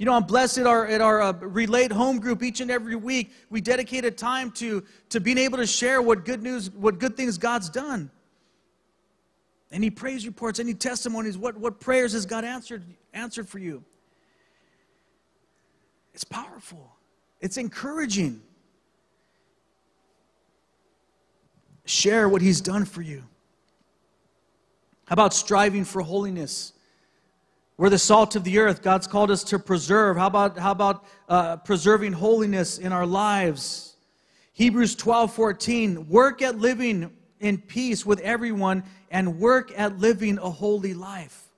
You 0.00 0.06
know, 0.06 0.12
I'm 0.12 0.24
blessed 0.24 0.58
at 0.58 0.66
our, 0.66 0.86
at 0.88 1.00
our 1.00 1.22
uh, 1.22 1.32
Relate 1.34 1.92
home 1.92 2.18
group 2.18 2.42
each 2.42 2.60
and 2.60 2.68
every 2.68 2.96
week. 2.96 3.32
We 3.48 3.60
dedicate 3.60 4.04
a 4.04 4.10
time 4.10 4.50
to, 4.52 4.82
to 5.10 5.20
being 5.20 5.38
able 5.38 5.58
to 5.58 5.66
share 5.66 6.02
what 6.02 6.24
good 6.24 6.42
news, 6.42 6.68
what 6.70 6.98
good 6.98 7.16
things 7.16 7.38
God's 7.38 7.68
done. 7.68 8.10
Any 9.70 9.90
praise 9.90 10.26
reports, 10.26 10.58
any 10.58 10.74
testimonies, 10.74 11.38
what, 11.38 11.56
what 11.56 11.78
prayers 11.78 12.12
has 12.12 12.26
God 12.26 12.44
answered, 12.44 12.82
answered 13.14 13.48
for 13.48 13.60
you? 13.60 13.84
It's 16.12 16.24
powerful, 16.24 16.90
it's 17.40 17.56
encouraging. 17.56 18.42
Share 21.88 22.28
what 22.28 22.42
He's 22.42 22.60
done 22.60 22.84
for 22.84 23.00
you. 23.00 23.24
How 25.06 25.14
about 25.14 25.32
striving 25.32 25.84
for 25.84 26.02
holiness? 26.02 26.74
We're 27.78 27.88
the 27.88 27.98
salt 27.98 28.36
of 28.36 28.44
the 28.44 28.58
earth. 28.58 28.82
God's 28.82 29.06
called 29.06 29.30
us 29.30 29.42
to 29.44 29.58
preserve. 29.58 30.18
How 30.18 30.26
about, 30.26 30.58
how 30.58 30.72
about 30.72 31.06
uh, 31.30 31.56
preserving 31.56 32.12
holiness 32.12 32.76
in 32.76 32.92
our 32.92 33.06
lives? 33.06 33.96
Hebrews 34.52 34.96
12 34.96 35.32
14. 35.32 36.08
Work 36.10 36.42
at 36.42 36.58
living 36.58 37.10
in 37.40 37.56
peace 37.56 38.04
with 38.04 38.20
everyone 38.20 38.84
and 39.10 39.38
work 39.38 39.72
at 39.74 39.98
living 39.98 40.36
a 40.38 40.50
holy 40.50 40.92
life. 40.92 41.48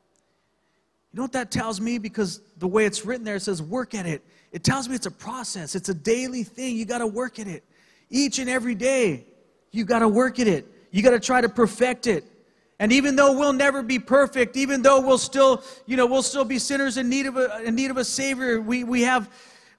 You 1.13 1.17
know 1.17 1.23
what 1.23 1.33
that 1.33 1.51
tells 1.51 1.81
me? 1.81 1.99
Because 1.99 2.41
the 2.59 2.69
way 2.69 2.87
it's 2.87 3.05
written 3.05 3.25
there, 3.25 3.35
it 3.35 3.41
says 3.41 3.61
work 3.61 3.97
at 3.97 4.07
it. 4.07 4.25
It 4.53 4.63
tells 4.63 4.89
me 4.89 4.95
it's 4.95 5.07
a 5.07 5.11
process, 5.11 5.75
it's 5.75 5.89
a 5.89 5.95
daily 5.95 6.45
thing. 6.45 6.77
You 6.77 6.85
got 6.85 6.99
to 6.99 7.07
work 7.09 7.41
at 7.41 7.49
it. 7.49 7.65
Each 8.11 8.39
and 8.39 8.49
every 8.49 8.77
day, 8.77 9.27
you 9.71 9.85
got 9.85 10.01
to 10.01 10.09
work 10.09 10.39
at 10.39 10.47
it. 10.47 10.67
You 10.91 11.03
got 11.03 11.11
to 11.11 11.21
try 11.21 11.41
to 11.41 11.49
perfect 11.49 12.07
it. 12.07 12.25
And 12.81 12.93
even 12.93 13.15
though 13.15 13.39
we'll 13.39 13.53
never 13.53 13.83
be 13.83 13.99
perfect, 13.99 14.57
even 14.57 14.81
though 14.81 15.01
we'll 15.01 15.19
still, 15.19 15.63
you 15.87 15.97
know, 15.97 16.07
we'll 16.07 16.23
still 16.23 16.47
be 16.47 16.59
sinners 16.59 16.97
in 16.97 17.09
need 17.11 17.27
of 17.27 17.37
a, 17.37 17.63
in 17.63 17.75
need 17.75 17.91
of 17.91 17.99
a 17.99 18.05
Savior, 18.05 18.61
we, 18.61 18.85
we, 18.85 19.03
have, 19.03 19.31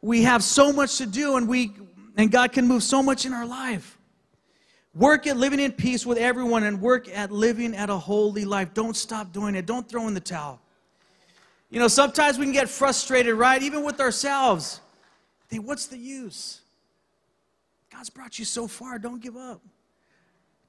we 0.01 0.21
have 0.21 0.43
so 0.43 0.71
much 0.71 0.97
to 0.99 1.07
do 1.07 1.35
and, 1.35 1.47
we, 1.47 1.73
and 2.15 2.31
God 2.31 2.51
can 2.51 2.67
move 2.67 2.83
so 2.83 3.01
much 3.01 3.25
in 3.25 3.33
our 3.33 3.45
life. 3.45 3.97
Work 4.93 5.25
at 5.25 5.35
living 5.35 5.59
in 5.59 5.71
peace 5.71 6.05
with 6.05 6.19
everyone 6.19 6.63
and 6.63 6.79
work 6.79 7.09
at 7.09 7.31
living 7.31 7.75
at 7.75 7.89
a 7.89 7.97
holy 7.97 8.45
life. 8.45 8.73
Don't 8.73 8.95
stop 8.95 9.31
doing 9.33 9.55
it. 9.55 9.65
Don't 9.65 9.89
throw 9.89 10.07
in 10.07 10.13
the 10.13 10.19
towel. 10.19 10.61
You 11.71 11.79
know, 11.79 11.87
sometimes 11.87 12.37
we 12.37 12.45
can 12.45 12.53
get 12.53 12.69
frustrated, 12.69 13.33
right? 13.33 13.63
Even 13.63 13.83
with 13.83 13.99
ourselves. 13.99 14.81
Think, 15.49 15.65
what's 15.65 15.87
the 15.87 15.97
use? 15.97 16.61
God's 17.91 18.09
brought 18.09 18.37
you 18.37 18.45
so 18.45 18.67
far. 18.67 18.99
Don't 18.99 19.21
give 19.21 19.37
up. 19.37 19.61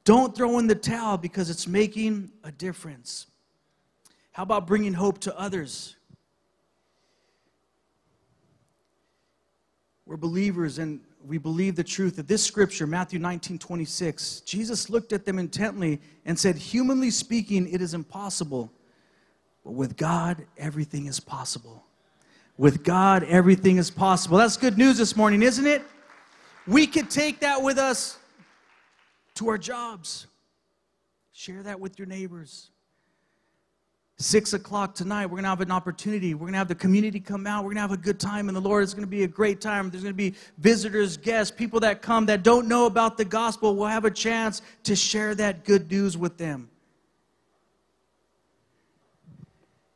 Don't 0.04 0.34
throw 0.34 0.58
in 0.58 0.66
the 0.66 0.74
towel 0.74 1.16
because 1.16 1.48
it's 1.48 1.66
making 1.66 2.30
a 2.42 2.50
difference. 2.50 3.26
How 4.32 4.42
about 4.42 4.66
bringing 4.66 4.92
hope 4.92 5.18
to 5.20 5.38
others? 5.38 5.96
We're 10.06 10.16
believers 10.16 10.78
and 10.78 11.00
we 11.24 11.38
believe 11.38 11.76
the 11.76 11.84
truth 11.84 12.16
that 12.16 12.26
this 12.26 12.42
scripture, 12.42 12.86
Matthew 12.86 13.20
19 13.20 13.58
26, 13.58 14.40
Jesus 14.40 14.90
looked 14.90 15.12
at 15.12 15.24
them 15.24 15.38
intently 15.38 16.00
and 16.26 16.36
said, 16.36 16.56
Humanly 16.56 17.10
speaking, 17.10 17.72
it 17.72 17.80
is 17.80 17.94
impossible, 17.94 18.72
but 19.64 19.72
with 19.72 19.96
God, 19.96 20.44
everything 20.58 21.06
is 21.06 21.20
possible. 21.20 21.84
With 22.58 22.82
God, 22.82 23.22
everything 23.24 23.76
is 23.76 23.90
possible. 23.90 24.38
That's 24.38 24.56
good 24.56 24.76
news 24.76 24.98
this 24.98 25.16
morning, 25.16 25.42
isn't 25.42 25.66
it? 25.66 25.82
We 26.66 26.86
could 26.86 27.08
take 27.08 27.40
that 27.40 27.62
with 27.62 27.78
us 27.78 28.18
to 29.34 29.48
our 29.48 29.58
jobs. 29.58 30.26
Share 31.32 31.62
that 31.62 31.80
with 31.80 31.98
your 31.98 32.06
neighbors. 32.06 32.70
Six 34.18 34.52
o'clock 34.52 34.94
tonight, 34.94 35.26
we're 35.26 35.36
going 35.36 35.44
to 35.44 35.48
have 35.48 35.60
an 35.60 35.70
opportunity. 35.70 36.34
We're 36.34 36.40
going 36.40 36.52
to 36.52 36.58
have 36.58 36.68
the 36.68 36.74
community 36.74 37.18
come 37.18 37.46
out. 37.46 37.64
We're 37.64 37.70
going 37.70 37.76
to 37.76 37.80
have 37.82 37.92
a 37.92 37.96
good 37.96 38.20
time 38.20 38.48
in 38.48 38.54
the 38.54 38.60
Lord. 38.60 38.82
It's 38.84 38.94
going 38.94 39.04
to 39.04 39.10
be 39.10 39.24
a 39.24 39.28
great 39.28 39.60
time. 39.60 39.90
There's 39.90 40.02
going 40.02 40.14
to 40.14 40.16
be 40.16 40.34
visitors, 40.58 41.16
guests, 41.16 41.54
people 41.56 41.80
that 41.80 42.02
come 42.02 42.26
that 42.26 42.42
don't 42.42 42.68
know 42.68 42.86
about 42.86 43.16
the 43.16 43.24
gospel. 43.24 43.74
We'll 43.74 43.88
have 43.88 44.04
a 44.04 44.10
chance 44.10 44.62
to 44.84 44.94
share 44.94 45.34
that 45.36 45.64
good 45.64 45.90
news 45.90 46.16
with 46.16 46.36
them. 46.36 46.68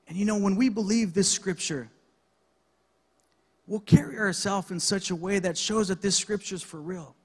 And 0.09 0.16
you 0.16 0.25
know, 0.25 0.38
when 0.38 0.57
we 0.57 0.69
believe 0.69 1.14
this 1.14 1.28
scripture, 1.28 1.90
we'll 3.66 3.81
carry 3.81 4.19
ourselves 4.19 4.71
in 4.71 4.81
such 4.81 5.11
a 5.11 5.16
way 5.16 5.38
that 5.40 5.59
shows 5.59 5.88
that 5.88 6.00
this 6.00 6.16
scripture 6.16 6.55
is 6.55 6.62
for 6.62 6.81
real. 6.81 7.16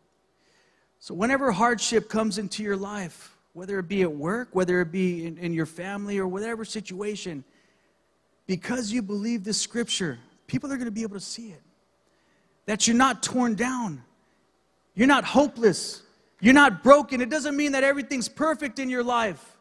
So, 1.02 1.16
whenever 1.16 1.52
hardship 1.52 2.10
comes 2.10 2.38
into 2.38 2.62
your 2.62 2.78
life, 2.78 3.36
whether 3.54 3.80
it 3.80 3.88
be 3.88 4.04
at 4.04 4.12
work, 4.14 4.50
whether 4.52 4.82
it 4.82 4.92
be 4.92 5.26
in, 5.26 5.36
in 5.40 5.52
your 5.52 5.66
family, 5.66 6.20
or 6.20 6.28
whatever 6.28 6.64
situation, 6.64 7.44
because 8.46 8.92
you 8.92 9.02
believe 9.02 9.44
this 9.44 9.60
scripture, 9.60 10.20
people 10.46 10.72
are 10.72 10.78
going 10.78 10.86
to 10.86 10.92
be 10.92 11.02
able 11.02 11.16
to 11.16 11.20
see 11.20 11.48
it. 11.48 11.62
That 12.68 12.86
you're 12.86 12.96
not 12.96 13.24
torn 13.24 13.56
down, 13.56 14.04
you're 14.94 15.08
not 15.08 15.24
hopeless, 15.24 16.04
you're 16.40 16.54
not 16.54 16.84
broken. 16.84 17.20
It 17.20 17.32
doesn't 17.32 17.58
mean 17.58 17.72
that 17.72 17.84
everything's 17.84 18.30
perfect 18.30 18.78
in 18.78 18.88
your 18.88 19.04
life, 19.04 19.58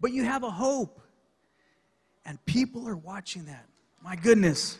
but 0.00 0.12
you 0.12 0.24
have 0.24 0.44
a 0.44 0.50
hope. 0.50 1.02
And 2.24 2.42
people 2.46 2.88
are 2.88 2.96
watching 2.96 3.44
that. 3.44 3.66
My 4.02 4.16
goodness. 4.16 4.78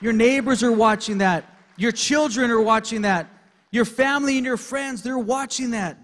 Your 0.00 0.12
neighbors 0.12 0.62
are 0.62 0.70
watching 0.70 1.18
that. 1.18 1.52
Your 1.76 1.90
children 1.90 2.48
are 2.52 2.60
watching 2.60 3.02
that. 3.02 3.28
Your 3.72 3.86
family 3.86 4.36
and 4.36 4.46
your 4.46 4.58
friends, 4.58 5.02
they're 5.02 5.18
watching 5.18 5.70
that. 5.70 5.98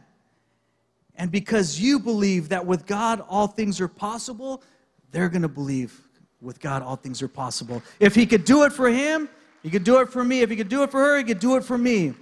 And 1.14 1.30
because 1.30 1.78
you 1.78 2.00
believe 2.00 2.48
that 2.48 2.64
with 2.64 2.86
God 2.86 3.22
all 3.28 3.46
things 3.46 3.80
are 3.80 3.88
possible, 3.88 4.62
they're 5.12 5.28
going 5.28 5.42
to 5.42 5.48
believe 5.48 6.00
with 6.40 6.60
God 6.60 6.82
all 6.82 6.96
things 6.96 7.22
are 7.22 7.28
possible. 7.28 7.82
If 8.00 8.14
He 8.14 8.24
could 8.24 8.44
do 8.44 8.64
it 8.64 8.72
for 8.72 8.88
him, 8.88 9.28
He 9.62 9.70
could 9.70 9.84
do 9.84 10.00
it 10.00 10.08
for 10.08 10.24
me. 10.24 10.40
If 10.40 10.50
He 10.50 10.56
could 10.56 10.68
do 10.68 10.82
it 10.82 10.90
for 10.90 10.98
her, 10.98 11.18
He 11.18 11.24
could 11.24 11.40
do 11.40 11.56
it 11.56 11.64
for 11.64 11.76
me. 11.76 12.14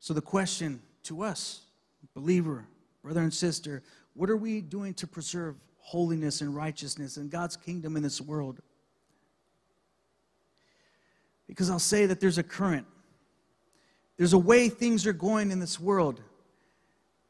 So, 0.00 0.14
the 0.14 0.22
question 0.22 0.80
to 1.04 1.22
us, 1.22 1.60
believer, 2.14 2.64
brother 3.02 3.20
and 3.20 3.32
sister, 3.32 3.82
what 4.14 4.30
are 4.30 4.36
we 4.36 4.62
doing 4.62 4.94
to 4.94 5.06
preserve 5.06 5.56
holiness 5.76 6.40
and 6.40 6.56
righteousness 6.56 7.18
and 7.18 7.30
God's 7.30 7.56
kingdom 7.56 7.94
in 7.96 8.02
this 8.02 8.20
world? 8.20 8.60
Because 11.48 11.70
I'll 11.70 11.80
say 11.80 12.06
that 12.06 12.20
there's 12.20 12.38
a 12.38 12.42
current 12.44 12.86
there's 14.18 14.32
a 14.32 14.38
way 14.38 14.68
things 14.68 15.06
are 15.06 15.12
going 15.12 15.50
in 15.50 15.60
this 15.60 15.80
world. 15.80 16.20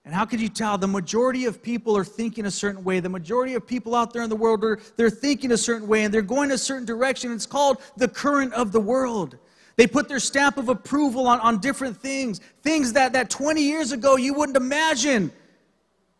And 0.06 0.14
how 0.14 0.24
could 0.24 0.40
you 0.40 0.48
tell? 0.48 0.78
The 0.78 0.88
majority 0.88 1.44
of 1.44 1.62
people 1.62 1.94
are 1.98 2.04
thinking 2.04 2.46
a 2.46 2.50
certain 2.50 2.82
way. 2.82 2.98
The 2.98 3.10
majority 3.10 3.54
of 3.54 3.66
people 3.66 3.94
out 3.94 4.14
there 4.14 4.22
in 4.22 4.30
the 4.30 4.36
world 4.36 4.64
are 4.64 4.80
they're 4.96 5.10
thinking 5.10 5.52
a 5.52 5.56
certain 5.58 5.86
way 5.86 6.04
and 6.04 6.12
they're 6.12 6.22
going 6.22 6.50
a 6.50 6.56
certain 6.56 6.86
direction. 6.86 7.30
It's 7.30 7.44
called 7.44 7.82
the 7.98 8.08
current 8.08 8.54
of 8.54 8.72
the 8.72 8.80
world. 8.80 9.36
They 9.76 9.86
put 9.86 10.08
their 10.08 10.18
stamp 10.18 10.56
of 10.56 10.70
approval 10.70 11.28
on, 11.28 11.40
on 11.40 11.58
different 11.58 11.98
things, 11.98 12.40
things 12.62 12.94
that, 12.94 13.12
that 13.12 13.28
20 13.28 13.62
years 13.62 13.92
ago 13.92 14.16
you 14.16 14.32
wouldn't 14.32 14.56
imagine 14.56 15.30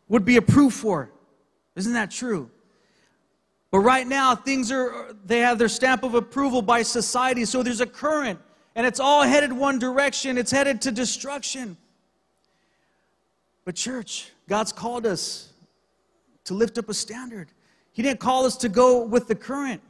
would 0.07 0.27
be 0.27 0.37
approved 0.37 0.77
for. 0.77 1.11
Isn't 1.75 1.95
that 1.95 2.11
true? 2.11 2.51
But 3.71 3.81
right 3.81 4.07
now, 4.07 4.35
things 4.35 4.73
are, 4.73 5.15
they 5.25 5.41
have 5.41 5.59
their 5.59 5.69
stamp 5.69 6.03
of 6.03 6.15
approval 6.15 6.63
by 6.63 6.83
society. 6.83 7.45
So 7.45 7.63
there's 7.63 7.81
a 7.81 7.87
current 7.87 8.41
and 8.75 8.87
it's 8.87 9.01
all 9.01 9.25
headed 9.25 9.53
one 9.53 9.81
direction 9.81 10.39
it's 10.39 10.53
headed 10.53 10.81
to 10.83 10.93
destruction. 10.93 11.77
But, 13.65 13.75
church, 13.75 14.31
God's 14.49 14.73
called 14.73 15.05
us 15.05 15.53
to 16.45 16.55
lift 16.55 16.79
up 16.79 16.89
a 16.89 16.95
standard. 16.95 17.49
He 17.93 18.03
didn't 18.03 18.21
call 18.21 18.47
us 18.47 18.57
to 18.59 18.69
go 18.69 19.03
with 19.03 19.27
the 19.27 19.35
current. 19.35 19.83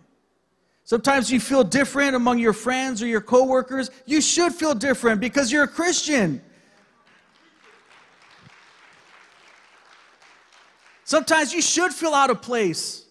Sometimes 0.85 1.31
you 1.31 1.38
feel 1.38 1.62
different 1.62 2.17
among 2.17 2.38
your 2.38 2.55
friends 2.55 3.03
or 3.03 3.07
your 3.07 3.21
coworkers. 3.21 3.91
You 4.07 4.23
should 4.23 4.55
feel 4.55 4.75
different 4.75 5.21
because 5.21 5.53
you're 5.53 5.64
a 5.64 5.69
Christian. 5.69 6.41
Sometimes 11.05 11.53
you 11.53 11.61
should 11.61 11.93
feel 11.93 12.14
out 12.14 12.31
of 12.31 12.41
place 12.41 13.05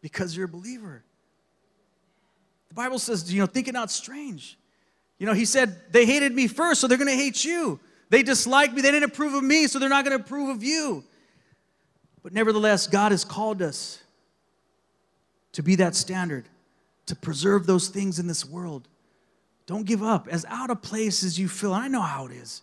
because 0.00 0.36
you're 0.36 0.46
a 0.46 0.48
believer. 0.48 1.04
The 2.68 2.74
Bible 2.74 2.98
says, 2.98 3.32
you 3.32 3.40
know, 3.40 3.46
think 3.46 3.68
it 3.68 3.72
not 3.72 3.90
strange 3.90 4.58
you 5.18 5.26
know, 5.26 5.32
he 5.32 5.44
said, 5.44 5.76
they 5.92 6.04
hated 6.04 6.34
me 6.34 6.46
first, 6.46 6.80
so 6.80 6.86
they're 6.86 6.98
going 6.98 7.10
to 7.10 7.16
hate 7.16 7.44
you. 7.44 7.80
They 8.10 8.22
disliked 8.22 8.74
me, 8.74 8.82
they 8.82 8.90
didn't 8.90 9.10
approve 9.10 9.34
of 9.34 9.42
me, 9.42 9.66
so 9.66 9.78
they're 9.78 9.88
not 9.88 10.04
going 10.04 10.16
to 10.16 10.22
approve 10.22 10.48
of 10.48 10.62
you. 10.62 11.04
But 12.22 12.32
nevertheless, 12.32 12.86
God 12.86 13.12
has 13.12 13.24
called 13.24 13.62
us 13.62 14.02
to 15.52 15.62
be 15.62 15.76
that 15.76 15.94
standard, 15.94 16.48
to 17.06 17.16
preserve 17.16 17.66
those 17.66 17.88
things 17.88 18.18
in 18.18 18.26
this 18.26 18.44
world. 18.44 18.88
Don't 19.66 19.86
give 19.86 20.02
up. 20.02 20.28
As 20.28 20.44
out 20.48 20.70
of 20.70 20.82
place 20.82 21.24
as 21.24 21.38
you 21.38 21.48
feel, 21.48 21.72
I 21.72 21.88
know 21.88 22.02
how 22.02 22.26
it 22.26 22.32
is. 22.32 22.62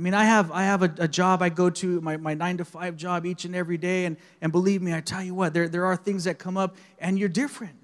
I 0.00 0.02
mean, 0.02 0.14
I 0.14 0.24
have, 0.24 0.50
I 0.50 0.62
have 0.62 0.82
a, 0.82 0.94
a, 1.00 1.06
job 1.06 1.42
I 1.42 1.50
go 1.50 1.68
to, 1.68 2.00
my, 2.00 2.16
my 2.16 2.32
nine 2.32 2.56
to 2.56 2.64
five 2.64 2.96
job 2.96 3.26
each 3.26 3.44
and 3.44 3.54
every 3.54 3.76
day, 3.76 4.06
and, 4.06 4.16
and 4.40 4.50
believe 4.50 4.80
me, 4.80 4.94
I 4.94 5.02
tell 5.02 5.22
you 5.22 5.34
what, 5.34 5.52
there, 5.52 5.68
there 5.68 5.84
are 5.84 5.94
things 5.94 6.24
that 6.24 6.38
come 6.38 6.56
up, 6.56 6.76
and 7.00 7.18
you're 7.18 7.28
different. 7.28 7.76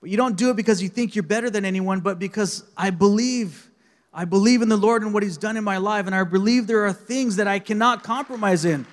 But 0.00 0.08
you 0.08 0.16
don't 0.16 0.38
do 0.38 0.48
it 0.48 0.56
because 0.56 0.82
you 0.82 0.88
think 0.88 1.14
you're 1.14 1.22
better 1.22 1.50
than 1.50 1.66
anyone, 1.66 2.00
but 2.00 2.18
because 2.18 2.64
I 2.78 2.88
believe. 2.88 3.66
I 4.10 4.24
believe 4.24 4.62
in 4.62 4.70
the 4.70 4.78
Lord 4.78 5.02
and 5.02 5.12
what 5.12 5.22
He's 5.22 5.36
done 5.36 5.58
in 5.58 5.64
my 5.64 5.76
life, 5.76 6.06
and 6.06 6.14
I 6.14 6.24
believe 6.24 6.66
there 6.66 6.86
are 6.86 6.94
things 6.94 7.36
that 7.36 7.46
I 7.46 7.58
cannot 7.58 8.02
compromise 8.02 8.64
in. 8.64 8.86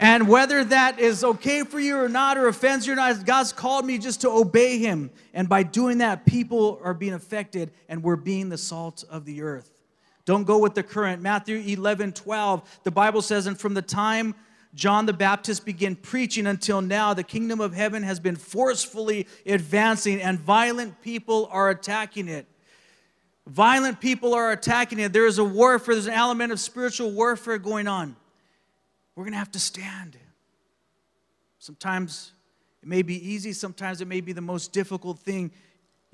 And 0.00 0.28
whether 0.28 0.64
that 0.64 0.98
is 0.98 1.22
okay 1.22 1.62
for 1.62 1.78
you 1.78 1.96
or 1.96 2.08
not, 2.08 2.36
or 2.36 2.48
offends 2.48 2.84
you 2.84 2.94
or 2.94 2.96
not, 2.96 3.24
God's 3.24 3.52
called 3.52 3.86
me 3.86 3.96
just 3.96 4.22
to 4.22 4.28
obey 4.28 4.78
Him. 4.78 5.12
And 5.32 5.48
by 5.48 5.62
doing 5.62 5.98
that, 5.98 6.26
people 6.26 6.80
are 6.82 6.94
being 6.94 7.14
affected, 7.14 7.70
and 7.88 8.02
we're 8.02 8.16
being 8.16 8.48
the 8.48 8.58
salt 8.58 9.04
of 9.08 9.24
the 9.24 9.42
earth. 9.42 9.73
Don't 10.24 10.44
go 10.44 10.58
with 10.58 10.74
the 10.74 10.82
current. 10.82 11.20
Matthew 11.20 11.56
11, 11.56 12.12
12, 12.12 12.80
the 12.82 12.90
Bible 12.90 13.20
says, 13.22 13.46
And 13.46 13.58
from 13.58 13.74
the 13.74 13.82
time 13.82 14.34
John 14.74 15.06
the 15.06 15.12
Baptist 15.12 15.64
began 15.64 15.94
preaching 15.94 16.46
until 16.46 16.80
now, 16.80 17.14
the 17.14 17.22
kingdom 17.22 17.60
of 17.60 17.74
heaven 17.74 18.02
has 18.02 18.18
been 18.18 18.36
forcefully 18.36 19.26
advancing, 19.46 20.20
and 20.20 20.38
violent 20.38 21.00
people 21.00 21.48
are 21.52 21.70
attacking 21.70 22.28
it. 22.28 22.46
Violent 23.46 24.00
people 24.00 24.34
are 24.34 24.52
attacking 24.52 24.98
it. 24.98 25.12
There 25.12 25.26
is 25.26 25.38
a 25.38 25.44
warfare, 25.44 25.94
there's 25.94 26.06
an 26.06 26.14
element 26.14 26.50
of 26.50 26.58
spiritual 26.58 27.12
warfare 27.12 27.58
going 27.58 27.86
on. 27.86 28.16
We're 29.14 29.24
going 29.24 29.32
to 29.32 29.38
have 29.38 29.52
to 29.52 29.60
stand. 29.60 30.16
Sometimes 31.58 32.32
it 32.82 32.88
may 32.88 33.02
be 33.02 33.30
easy, 33.30 33.52
sometimes 33.52 34.00
it 34.00 34.08
may 34.08 34.20
be 34.20 34.32
the 34.32 34.40
most 34.40 34.72
difficult 34.72 35.18
thing 35.18 35.52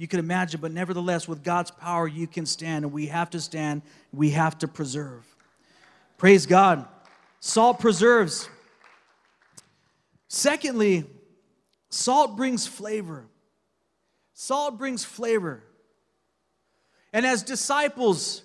you 0.00 0.08
can 0.08 0.18
imagine, 0.18 0.62
but 0.62 0.72
nevertheless, 0.72 1.28
with 1.28 1.44
God's 1.44 1.70
power, 1.70 2.08
you 2.08 2.26
can 2.26 2.46
stand, 2.46 2.86
and 2.86 2.92
we 2.92 3.08
have 3.08 3.28
to 3.28 3.38
stand, 3.38 3.82
we 4.14 4.30
have 4.30 4.56
to 4.60 4.66
preserve. 4.66 5.26
Praise 6.16 6.46
God. 6.46 6.88
Salt 7.40 7.80
preserves. 7.80 8.48
Secondly, 10.26 11.04
salt 11.90 12.34
brings 12.34 12.66
flavor. 12.66 13.26
Salt 14.32 14.78
brings 14.78 15.04
flavor. 15.04 15.62
And 17.12 17.26
as 17.26 17.42
disciples, 17.42 18.42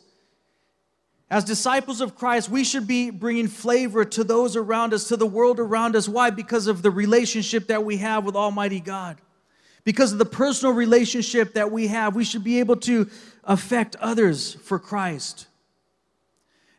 as 1.29 1.45
disciples 1.45 2.01
of 2.01 2.17
Christ, 2.17 2.49
we 2.49 2.65
should 2.65 2.85
be 2.85 3.11
bringing 3.11 3.47
flavor 3.47 4.03
to 4.03 4.25
those 4.25 4.57
around 4.57 4.93
us, 4.93 5.07
to 5.07 5.15
the 5.15 5.25
world 5.25 5.61
around 5.61 5.95
us. 5.95 6.09
Why? 6.09 6.31
Because 6.31 6.67
of 6.67 6.81
the 6.81 6.91
relationship 6.91 7.67
that 7.67 7.85
we 7.85 7.95
have 7.95 8.25
with 8.25 8.35
Almighty 8.35 8.81
God. 8.81 9.21
Because 9.85 10.11
of 10.11 10.17
the 10.17 10.25
personal 10.25 10.73
relationship 10.73 11.53
that 11.53 11.71
we 11.71 11.87
have, 11.87 12.15
we 12.15 12.25
should 12.25 12.43
be 12.43 12.59
able 12.59 12.75
to 12.77 13.09
affect 13.43 13.95
others 13.97 14.55
for 14.55 14.79
Christ. 14.79 15.47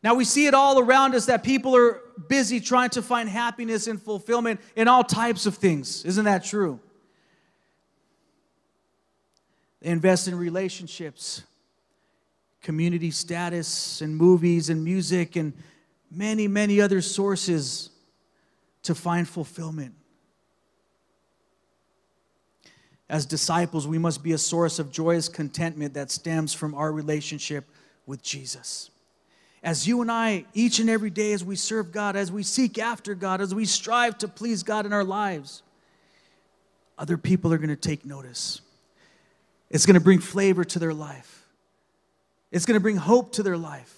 Now, 0.02 0.14
we 0.14 0.24
see 0.24 0.46
it 0.46 0.54
all 0.54 0.78
around 0.78 1.14
us 1.14 1.26
that 1.26 1.42
people 1.42 1.74
are 1.74 2.00
busy 2.28 2.60
trying 2.60 2.90
to 2.90 3.02
find 3.02 3.28
happiness 3.28 3.86
and 3.86 4.02
fulfillment 4.02 4.60
in 4.74 4.88
all 4.88 5.04
types 5.04 5.46
of 5.46 5.56
things. 5.56 6.04
Isn't 6.04 6.24
that 6.24 6.44
true? 6.44 6.80
They 9.80 9.90
invest 9.90 10.26
in 10.26 10.34
relationships, 10.34 11.44
community 12.60 13.12
status, 13.12 14.00
and 14.00 14.16
movies 14.16 14.68
and 14.68 14.82
music 14.82 15.36
and 15.36 15.52
many, 16.10 16.48
many 16.48 16.80
other 16.80 17.00
sources 17.00 17.90
to 18.82 18.94
find 18.96 19.28
fulfillment. 19.28 19.94
As 23.08 23.24
disciples, 23.24 23.86
we 23.86 23.98
must 23.98 24.22
be 24.22 24.32
a 24.32 24.38
source 24.38 24.78
of 24.78 24.90
joyous 24.90 25.28
contentment 25.28 25.94
that 25.94 26.10
stems 26.10 26.52
from 26.52 26.74
our 26.74 26.92
relationship 26.92 27.64
with 28.04 28.22
Jesus. 28.22 28.90
As 29.62 29.86
you 29.86 30.00
and 30.00 30.10
I, 30.10 30.44
each 30.54 30.78
and 30.78 30.90
every 30.90 31.10
day, 31.10 31.32
as 31.32 31.44
we 31.44 31.56
serve 31.56 31.92
God, 31.92 32.16
as 32.16 32.30
we 32.30 32.42
seek 32.42 32.78
after 32.78 33.14
God, 33.14 33.40
as 33.40 33.54
we 33.54 33.64
strive 33.64 34.18
to 34.18 34.28
please 34.28 34.62
God 34.62 34.86
in 34.86 34.92
our 34.92 35.04
lives, 35.04 35.62
other 36.98 37.16
people 37.16 37.52
are 37.52 37.58
going 37.58 37.68
to 37.68 37.76
take 37.76 38.04
notice. 38.04 38.60
It's 39.70 39.86
going 39.86 39.94
to 39.94 40.00
bring 40.00 40.20
flavor 40.20 40.64
to 40.64 40.78
their 40.78 40.94
life, 40.94 41.46
it's 42.50 42.66
going 42.66 42.76
to 42.78 42.82
bring 42.82 42.96
hope 42.96 43.32
to 43.32 43.42
their 43.42 43.56
life. 43.56 43.92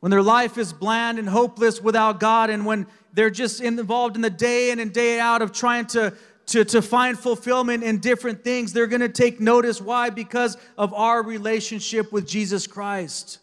When 0.00 0.10
their 0.10 0.22
life 0.22 0.58
is 0.58 0.72
bland 0.72 1.18
and 1.18 1.28
hopeless 1.28 1.80
without 1.80 2.20
God, 2.20 2.50
and 2.50 2.66
when 2.66 2.86
they're 3.14 3.30
just 3.30 3.60
involved 3.60 4.14
in 4.14 4.22
the 4.22 4.30
day 4.30 4.70
in 4.70 4.78
and 4.78 4.92
day 4.92 5.18
out 5.18 5.40
of 5.40 5.52
trying 5.52 5.86
to, 5.86 6.12
to, 6.46 6.64
to 6.64 6.80
find 6.80 7.18
fulfillment 7.18 7.82
in 7.82 7.98
different 7.98 8.44
things, 8.44 8.72
they're 8.72 8.86
going 8.86 9.00
to 9.00 9.08
take 9.08 9.40
notice. 9.40 9.80
Why? 9.80 10.10
Because 10.10 10.56
of 10.78 10.94
our 10.94 11.22
relationship 11.22 12.12
with 12.12 12.26
Jesus 12.26 12.66
Christ. 12.66 13.38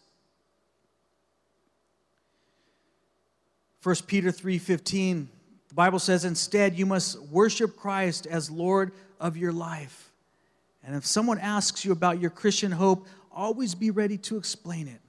1 3.82 3.96
Peter 4.06 4.30
3:15 4.30 5.28
the 5.74 5.74
Bible 5.74 5.98
says 5.98 6.24
instead 6.24 6.78
you 6.78 6.86
must 6.86 7.20
worship 7.20 7.76
Christ 7.76 8.26
as 8.28 8.48
Lord 8.48 8.92
of 9.18 9.36
your 9.36 9.52
life. 9.52 10.12
And 10.84 10.94
if 10.94 11.04
someone 11.04 11.38
asks 11.38 11.84
you 11.84 11.90
about 11.90 12.20
your 12.20 12.30
Christian 12.30 12.70
hope, 12.70 13.08
always 13.32 13.74
be 13.74 13.90
ready 13.90 14.16
to 14.18 14.36
explain 14.36 14.86
it. 14.86 15.00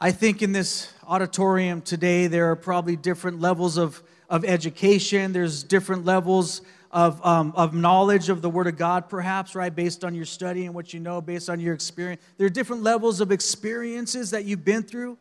I 0.00 0.10
think 0.10 0.42
in 0.42 0.50
this 0.50 0.92
auditorium 1.06 1.82
today, 1.82 2.26
there 2.26 2.50
are 2.50 2.56
probably 2.56 2.96
different 2.96 3.40
levels 3.40 3.78
of, 3.78 4.02
of 4.28 4.44
education. 4.44 5.32
There's 5.32 5.62
different 5.62 6.04
levels 6.04 6.62
of, 6.90 7.24
um, 7.26 7.52
of 7.56 7.74
knowledge 7.74 8.28
of 8.28 8.42
the 8.42 8.48
Word 8.48 8.66
of 8.66 8.76
God, 8.76 9.08
perhaps, 9.08 9.54
right? 9.54 9.74
Based 9.74 10.04
on 10.04 10.14
your 10.14 10.24
study 10.24 10.66
and 10.66 10.74
what 10.74 10.94
you 10.94 11.00
know, 11.00 11.20
based 11.20 11.50
on 11.50 11.60
your 11.60 11.74
experience. 11.74 12.22
There 12.38 12.46
are 12.46 12.50
different 12.50 12.82
levels 12.82 13.20
of 13.20 13.32
experiences 13.32 14.30
that 14.30 14.44
you've 14.44 14.64
been 14.64 14.82
through. 14.82 15.18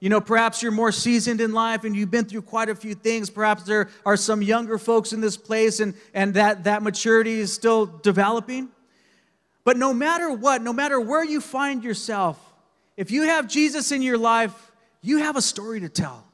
You 0.00 0.08
know, 0.08 0.20
perhaps 0.20 0.62
you're 0.62 0.72
more 0.72 0.92
seasoned 0.92 1.42
in 1.42 1.52
life 1.52 1.84
and 1.84 1.94
you've 1.94 2.10
been 2.10 2.24
through 2.24 2.42
quite 2.42 2.70
a 2.70 2.74
few 2.74 2.94
things. 2.94 3.28
Perhaps 3.28 3.64
there 3.64 3.90
are 4.06 4.16
some 4.16 4.40
younger 4.40 4.78
folks 4.78 5.12
in 5.12 5.20
this 5.20 5.36
place 5.36 5.80
and, 5.80 5.92
and 6.14 6.32
that, 6.34 6.64
that 6.64 6.82
maturity 6.82 7.38
is 7.38 7.52
still 7.52 7.84
developing. 7.84 8.70
But 9.62 9.76
no 9.76 9.92
matter 9.92 10.32
what, 10.32 10.62
no 10.62 10.72
matter 10.72 10.98
where 10.98 11.22
you 11.22 11.40
find 11.42 11.84
yourself, 11.84 12.38
if 12.96 13.10
you 13.10 13.22
have 13.24 13.46
Jesus 13.46 13.92
in 13.92 14.00
your 14.00 14.16
life, 14.16 14.72
you 15.02 15.18
have 15.18 15.36
a 15.36 15.42
story 15.42 15.80
to 15.80 15.90
tell. 15.90 16.24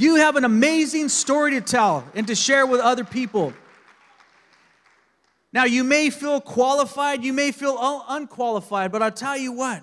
You 0.00 0.14
have 0.14 0.36
an 0.36 0.46
amazing 0.46 1.10
story 1.10 1.50
to 1.50 1.60
tell 1.60 2.08
and 2.14 2.26
to 2.28 2.34
share 2.34 2.64
with 2.64 2.80
other 2.80 3.04
people. 3.04 3.52
Now, 5.52 5.64
you 5.64 5.84
may 5.84 6.08
feel 6.08 6.40
qualified, 6.40 7.22
you 7.22 7.34
may 7.34 7.52
feel 7.52 7.76
unqualified, 8.08 8.92
but 8.92 9.02
I'll 9.02 9.10
tell 9.10 9.36
you 9.36 9.52
what. 9.52 9.82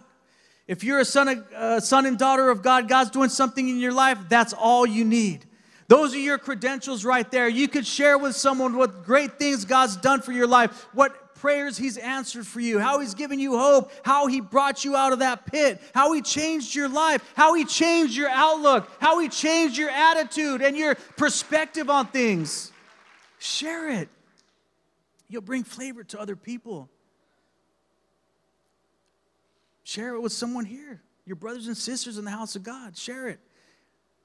If 0.66 0.84
you're 0.84 0.98
a 0.98 1.06
son, 1.06 1.28
of, 1.28 1.54
uh, 1.54 1.80
son 1.82 2.08
and 2.08 2.18
daughter 2.18 2.50
of 2.50 2.64
God, 2.64 2.90
God's 2.90 3.12
doing 3.12 3.30
something 3.30 3.70
in 3.70 3.78
your 3.78 3.92
life, 3.92 4.18
that's 4.28 4.54
all 4.54 4.88
you 4.88 5.06
need. 5.06 5.46
Those 5.88 6.16
are 6.16 6.20
your 6.20 6.40
credentials 6.40 7.06
right 7.06 7.30
there. 7.30 7.48
You 7.48 7.68
could 7.68 7.86
share 7.86 8.18
with 8.18 8.36
someone 8.36 8.76
what 8.76 9.06
great 9.06 9.38
things 9.38 9.66
God's 9.66 9.98
done 9.98 10.22
for 10.22 10.32
your 10.32 10.48
life, 10.48 10.88
what 10.94 11.27
prayers 11.39 11.78
He's 11.78 11.97
answered 11.97 12.45
for 12.45 12.60
you, 12.60 12.80
how 12.80 13.00
He's 13.00 13.13
given 13.13 13.39
you 13.39 13.58
hope, 13.58 13.91
how 14.04 14.28
He 14.28 14.41
brought 14.41 14.84
you 14.84 14.95
out 14.95 15.13
of 15.13 15.19
that 15.19 15.45
pit, 15.45 15.82
how 15.93 16.13
He 16.13 16.21
changed 16.21 16.76
your 16.76 16.89
life, 16.89 17.23
how 17.36 17.54
He 17.54 17.65
changed 17.65 18.15
your 18.15 18.30
outlook, 18.30 18.89
how 19.00 19.19
He 19.19 19.30
changed 19.30 19.78
your 19.78 19.89
attitude 19.89 20.62
and 20.62 20.76
your 20.76 20.95
perspective 21.15 21.89
on 21.89 22.08
things. 22.08 22.71
Share 23.39 23.89
it. 23.89 24.10
You'll 25.30 25.41
bring 25.41 25.63
flavor 25.63 26.04
to 26.06 26.19
other 26.19 26.36
people. 26.36 26.89
Share 29.84 30.15
it 30.15 30.21
with 30.21 30.34
someone 30.34 30.65
here, 30.65 31.02
your 31.26 31.38
brothers 31.38 31.67
and 31.67 31.78
sisters 31.78 32.17
in 32.17 32.26
the 32.26 32.32
house 32.32 32.56
of 32.56 32.63
God. 32.63 32.97
Share 32.97 33.28
it. 33.28 33.39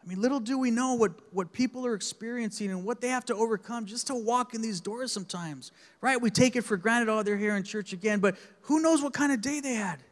I 0.02 0.08
mean, 0.08 0.20
little 0.20 0.40
do 0.40 0.58
we 0.58 0.72
know 0.72 0.94
what, 0.94 1.12
what 1.32 1.52
people 1.52 1.86
are 1.86 1.94
experiencing 1.94 2.70
and 2.70 2.84
what 2.84 3.00
they 3.00 3.08
have 3.08 3.24
to 3.26 3.34
overcome 3.36 3.86
just 3.86 4.08
to 4.08 4.14
walk 4.14 4.52
in 4.52 4.60
these 4.60 4.80
doors 4.80 5.12
sometimes, 5.12 5.70
right? 6.00 6.20
We 6.20 6.30
take 6.30 6.56
it 6.56 6.62
for 6.62 6.76
granted, 6.76 7.08
oh, 7.08 7.22
they're 7.22 7.36
here 7.36 7.54
in 7.54 7.62
church 7.62 7.92
again, 7.92 8.18
but 8.18 8.36
who 8.62 8.80
knows 8.80 9.00
what 9.00 9.12
kind 9.12 9.30
of 9.30 9.40
day 9.40 9.60
they 9.60 9.74
had? 9.74 10.02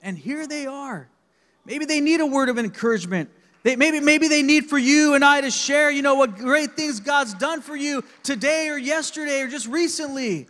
And 0.00 0.16
here 0.16 0.46
they 0.46 0.66
are. 0.66 1.08
Maybe 1.64 1.86
they 1.86 2.00
need 2.00 2.20
a 2.20 2.26
word 2.26 2.48
of 2.48 2.58
encouragement. 2.58 3.30
They, 3.64 3.74
maybe, 3.74 3.98
maybe 3.98 4.28
they 4.28 4.42
need 4.42 4.66
for 4.66 4.78
you 4.78 5.14
and 5.14 5.24
I 5.24 5.40
to 5.40 5.50
share, 5.50 5.90
you 5.90 6.02
know, 6.02 6.14
what 6.14 6.36
great 6.36 6.76
things 6.76 7.00
God's 7.00 7.34
done 7.34 7.60
for 7.60 7.74
you 7.74 8.04
today 8.22 8.68
or 8.68 8.78
yesterday 8.78 9.40
or 9.40 9.48
just 9.48 9.66
recently. 9.66 10.46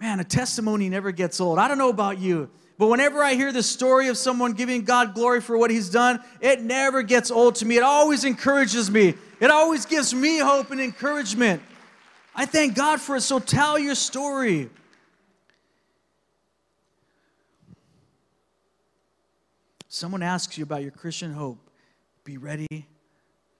Man, 0.00 0.18
a 0.18 0.24
testimony 0.24 0.88
never 0.88 1.12
gets 1.12 1.40
old. 1.40 1.60
I 1.60 1.68
don't 1.68 1.78
know 1.78 1.90
about 1.90 2.18
you. 2.18 2.50
But 2.78 2.88
whenever 2.88 3.22
I 3.22 3.34
hear 3.34 3.52
the 3.52 3.62
story 3.62 4.08
of 4.08 4.16
someone 4.16 4.52
giving 4.52 4.84
God 4.84 5.14
glory 5.14 5.40
for 5.40 5.56
what 5.56 5.70
he's 5.70 5.88
done, 5.88 6.20
it 6.40 6.62
never 6.62 7.02
gets 7.02 7.30
old 7.30 7.56
to 7.56 7.66
me. 7.66 7.76
It 7.76 7.82
always 7.82 8.24
encourages 8.24 8.90
me, 8.90 9.14
it 9.40 9.50
always 9.50 9.86
gives 9.86 10.14
me 10.14 10.38
hope 10.38 10.70
and 10.70 10.80
encouragement. 10.80 11.62
I 12.34 12.46
thank 12.46 12.74
God 12.74 13.00
for 13.00 13.16
it. 13.16 13.20
So 13.20 13.38
tell 13.38 13.78
your 13.78 13.94
story. 13.94 14.70
Someone 19.88 20.22
asks 20.22 20.56
you 20.56 20.64
about 20.64 20.80
your 20.80 20.90
Christian 20.90 21.32
hope, 21.32 21.58
be 22.24 22.38
ready 22.38 22.86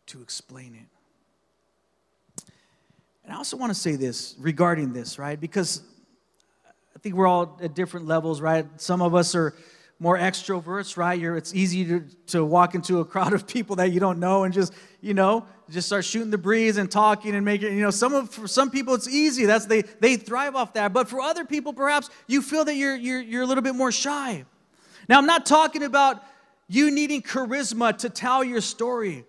to 0.07 0.23
explain 0.23 0.75
it. 0.75 2.45
And 3.23 3.33
I 3.33 3.37
also 3.37 3.59
want 3.59 3.71
to 3.71 3.79
say 3.79 3.97
this 3.97 4.35
regarding 4.39 4.95
this, 4.95 5.19
right? 5.19 5.39
Because 5.39 5.83
think 7.03 7.17
we're 7.17 7.27
all 7.27 7.59
at 7.61 7.75
different 7.75 8.07
levels, 8.07 8.41
right? 8.41 8.65
Some 8.81 9.03
of 9.03 9.15
us 9.15 9.35
are 9.35 9.55
more 9.99 10.17
extroverts, 10.17 10.97
right? 10.97 11.19
You're, 11.19 11.37
it's 11.37 11.53
easy 11.53 11.85
to, 11.85 12.01
to 12.29 12.45
walk 12.45 12.77
into 12.77 13.01
a 13.01 13.05
crowd 13.13 13.33
of 13.33 13.47
people 13.47 13.77
that 13.77 13.91
you 13.91 13.99
don't 13.99 14.21
know 14.21 14.45
and 14.45 14.55
just, 14.55 14.73
you 15.01 15.13
know, 15.13 15.45
just 15.69 15.89
start 15.89 16.05
shooting 16.05 16.31
the 16.31 16.39
breeze 16.39 16.77
and 16.77 16.89
talking 16.91 17.35
and 17.35 17.45
making, 17.45 17.75
you 17.75 17.83
know, 17.83 17.91
some 17.91 18.15
of, 18.15 18.31
for 18.31 18.47
some 18.47 18.71
people 18.71 18.95
it's 18.95 19.09
easy. 19.09 19.47
That's, 19.47 19.67
they, 19.67 19.83
they 19.83 20.17
thrive 20.17 20.55
off 20.55 20.75
that. 20.75 20.93
But 20.93 21.09
for 21.09 21.21
other 21.21 21.45
people, 21.45 21.73
perhaps 21.73 22.09
you 22.29 22.41
feel 22.41 22.65
that 22.67 22.77
you're, 22.77 22.95
you're, 22.95 23.21
you're 23.21 23.43
a 23.43 23.47
little 23.47 23.63
bit 23.63 23.75
more 23.75 23.91
shy. 23.91 24.45
Now, 25.09 25.19
I'm 25.19 25.27
not 25.27 25.45
talking 25.45 25.83
about 25.83 26.23
you 26.69 26.91
needing 26.93 27.21
charisma 27.21 27.99
to 27.99 28.11
tell 28.11 28.45
your 28.45 28.61
story. 28.61 29.25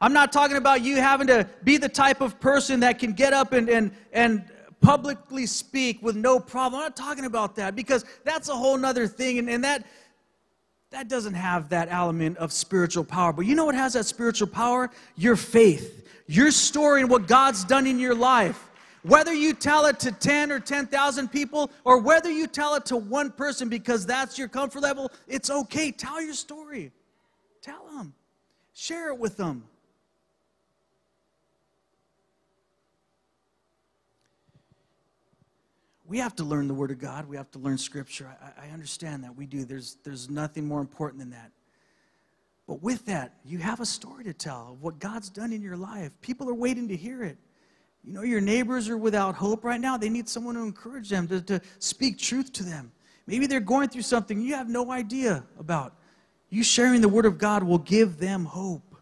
I'm 0.00 0.12
not 0.12 0.30
talking 0.30 0.58
about 0.58 0.82
you 0.82 0.96
having 0.96 1.28
to 1.28 1.48
be 1.62 1.78
the 1.78 1.88
type 1.88 2.20
of 2.20 2.38
person 2.38 2.80
that 2.80 2.98
can 2.98 3.14
get 3.14 3.32
up 3.32 3.52
and, 3.54 3.70
and, 3.70 3.92
and 4.12 4.44
publicly 4.84 5.46
speak 5.46 6.02
with 6.02 6.14
no 6.14 6.38
problem. 6.38 6.80
I'm 6.80 6.86
not 6.86 6.96
talking 6.96 7.24
about 7.24 7.56
that 7.56 7.74
because 7.74 8.04
that's 8.22 8.48
a 8.48 8.54
whole 8.54 8.76
nother 8.76 9.06
thing. 9.06 9.38
And, 9.38 9.48
and 9.48 9.64
that, 9.64 9.84
that 10.90 11.08
doesn't 11.08 11.34
have 11.34 11.70
that 11.70 11.88
element 11.90 12.36
of 12.36 12.52
spiritual 12.52 13.04
power. 13.04 13.32
But 13.32 13.46
you 13.46 13.54
know 13.54 13.64
what 13.64 13.74
has 13.74 13.94
that 13.94 14.04
spiritual 14.04 14.48
power? 14.48 14.90
Your 15.16 15.36
faith, 15.36 16.08
your 16.26 16.50
story, 16.50 17.00
and 17.00 17.10
what 17.10 17.26
God's 17.26 17.64
done 17.64 17.86
in 17.86 17.98
your 17.98 18.14
life. 18.14 18.70
Whether 19.02 19.34
you 19.34 19.52
tell 19.52 19.86
it 19.86 19.98
to 20.00 20.12
10 20.12 20.50
or 20.50 20.60
10,000 20.60 21.28
people, 21.28 21.70
or 21.84 21.98
whether 21.98 22.30
you 22.30 22.46
tell 22.46 22.74
it 22.74 22.86
to 22.86 22.96
one 22.96 23.30
person 23.30 23.68
because 23.68 24.06
that's 24.06 24.38
your 24.38 24.48
comfort 24.48 24.80
level, 24.80 25.10
it's 25.28 25.50
okay. 25.50 25.90
Tell 25.90 26.22
your 26.22 26.32
story. 26.34 26.90
Tell 27.60 27.86
them. 27.96 28.14
Share 28.72 29.08
it 29.08 29.18
with 29.18 29.36
them. 29.36 29.64
We 36.06 36.18
have 36.18 36.36
to 36.36 36.44
learn 36.44 36.68
the 36.68 36.74
Word 36.74 36.90
of 36.90 36.98
God. 36.98 37.26
We 37.26 37.36
have 37.36 37.50
to 37.52 37.58
learn 37.58 37.78
Scripture. 37.78 38.28
I, 38.42 38.66
I, 38.66 38.70
understand 38.70 39.24
that. 39.24 39.34
We 39.34 39.46
do. 39.46 39.64
There's, 39.64 39.96
there's 40.04 40.28
nothing 40.28 40.66
more 40.66 40.80
important 40.80 41.20
than 41.20 41.30
that. 41.30 41.50
But 42.66 42.82
with 42.82 43.06
that, 43.06 43.34
you 43.44 43.58
have 43.58 43.80
a 43.80 43.86
story 43.86 44.24
to 44.24 44.32
tell 44.32 44.72
of 44.72 44.82
what 44.82 44.98
God's 44.98 45.30
done 45.30 45.52
in 45.52 45.62
your 45.62 45.76
life. 45.76 46.12
People 46.20 46.48
are 46.48 46.54
waiting 46.54 46.88
to 46.88 46.96
hear 46.96 47.22
it. 47.22 47.38
You 48.02 48.12
know, 48.12 48.22
your 48.22 48.40
neighbors 48.40 48.88
are 48.90 48.98
without 48.98 49.34
hope 49.34 49.64
right 49.64 49.80
now. 49.80 49.96
They 49.96 50.10
need 50.10 50.28
someone 50.28 50.54
to 50.56 50.60
encourage 50.60 51.08
them, 51.08 51.26
to, 51.28 51.40
to 51.42 51.60
speak 51.78 52.18
truth 52.18 52.52
to 52.54 52.62
them. 52.62 52.92
Maybe 53.26 53.46
they're 53.46 53.60
going 53.60 53.88
through 53.88 54.02
something 54.02 54.40
you 54.40 54.54
have 54.54 54.68
no 54.68 54.90
idea 54.90 55.44
about. 55.58 55.96
You 56.50 56.62
sharing 56.62 57.00
the 57.00 57.08
Word 57.08 57.24
of 57.24 57.38
God 57.38 57.62
will 57.62 57.78
give 57.78 58.18
them 58.18 58.44
hope. 58.44 58.93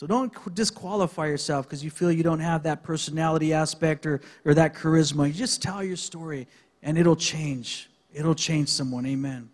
So 0.00 0.06
don't 0.06 0.32
disqualify 0.54 1.26
yourself 1.26 1.66
because 1.66 1.84
you 1.84 1.90
feel 1.90 2.10
you 2.10 2.22
don't 2.22 2.40
have 2.40 2.62
that 2.62 2.82
personality 2.82 3.52
aspect 3.52 4.06
or, 4.06 4.22
or 4.46 4.54
that 4.54 4.74
charisma. 4.74 5.26
You 5.26 5.34
just 5.34 5.60
tell 5.60 5.84
your 5.84 5.98
story 5.98 6.48
and 6.82 6.96
it'll 6.96 7.14
change. 7.14 7.90
It'll 8.10 8.34
change 8.34 8.70
someone. 8.70 9.04
Amen. 9.04 9.50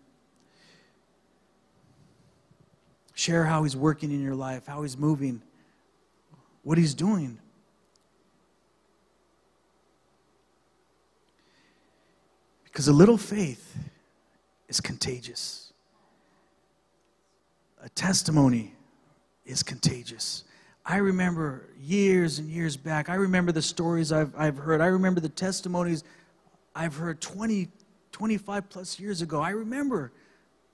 Share 3.13 3.43
how 3.43 3.63
he's 3.63 3.75
working 3.75 4.09
in 4.09 4.23
your 4.23 4.35
life, 4.35 4.67
how 4.67 4.83
he's 4.83 4.97
moving, 4.97 5.41
what 6.63 6.77
he's 6.77 6.93
doing. 6.93 7.37
Because 12.63 12.87
a 12.87 12.93
little 12.93 13.17
faith 13.17 13.75
is 14.69 14.79
contagious. 14.79 15.73
A 17.83 17.89
testimony 17.89 18.76
is 19.47 19.63
contagious. 19.63 20.43
I 20.85 20.97
remember 20.97 21.67
years 21.81 22.39
and 22.39 22.49
years 22.49 22.77
back, 22.77 23.09
I 23.09 23.15
remember 23.15 23.51
the 23.51 23.61
stories 23.61 24.11
I've, 24.11 24.33
I've 24.37 24.57
heard. 24.57 24.79
I 24.79 24.87
remember 24.87 25.19
the 25.19 25.29
testimonies 25.29 26.03
I've 26.75 26.95
heard 26.95 27.19
20, 27.19 27.67
25 28.11 28.69
plus 28.69 28.99
years 28.99 29.21
ago. 29.21 29.41
I 29.41 29.49
remember, 29.49 30.11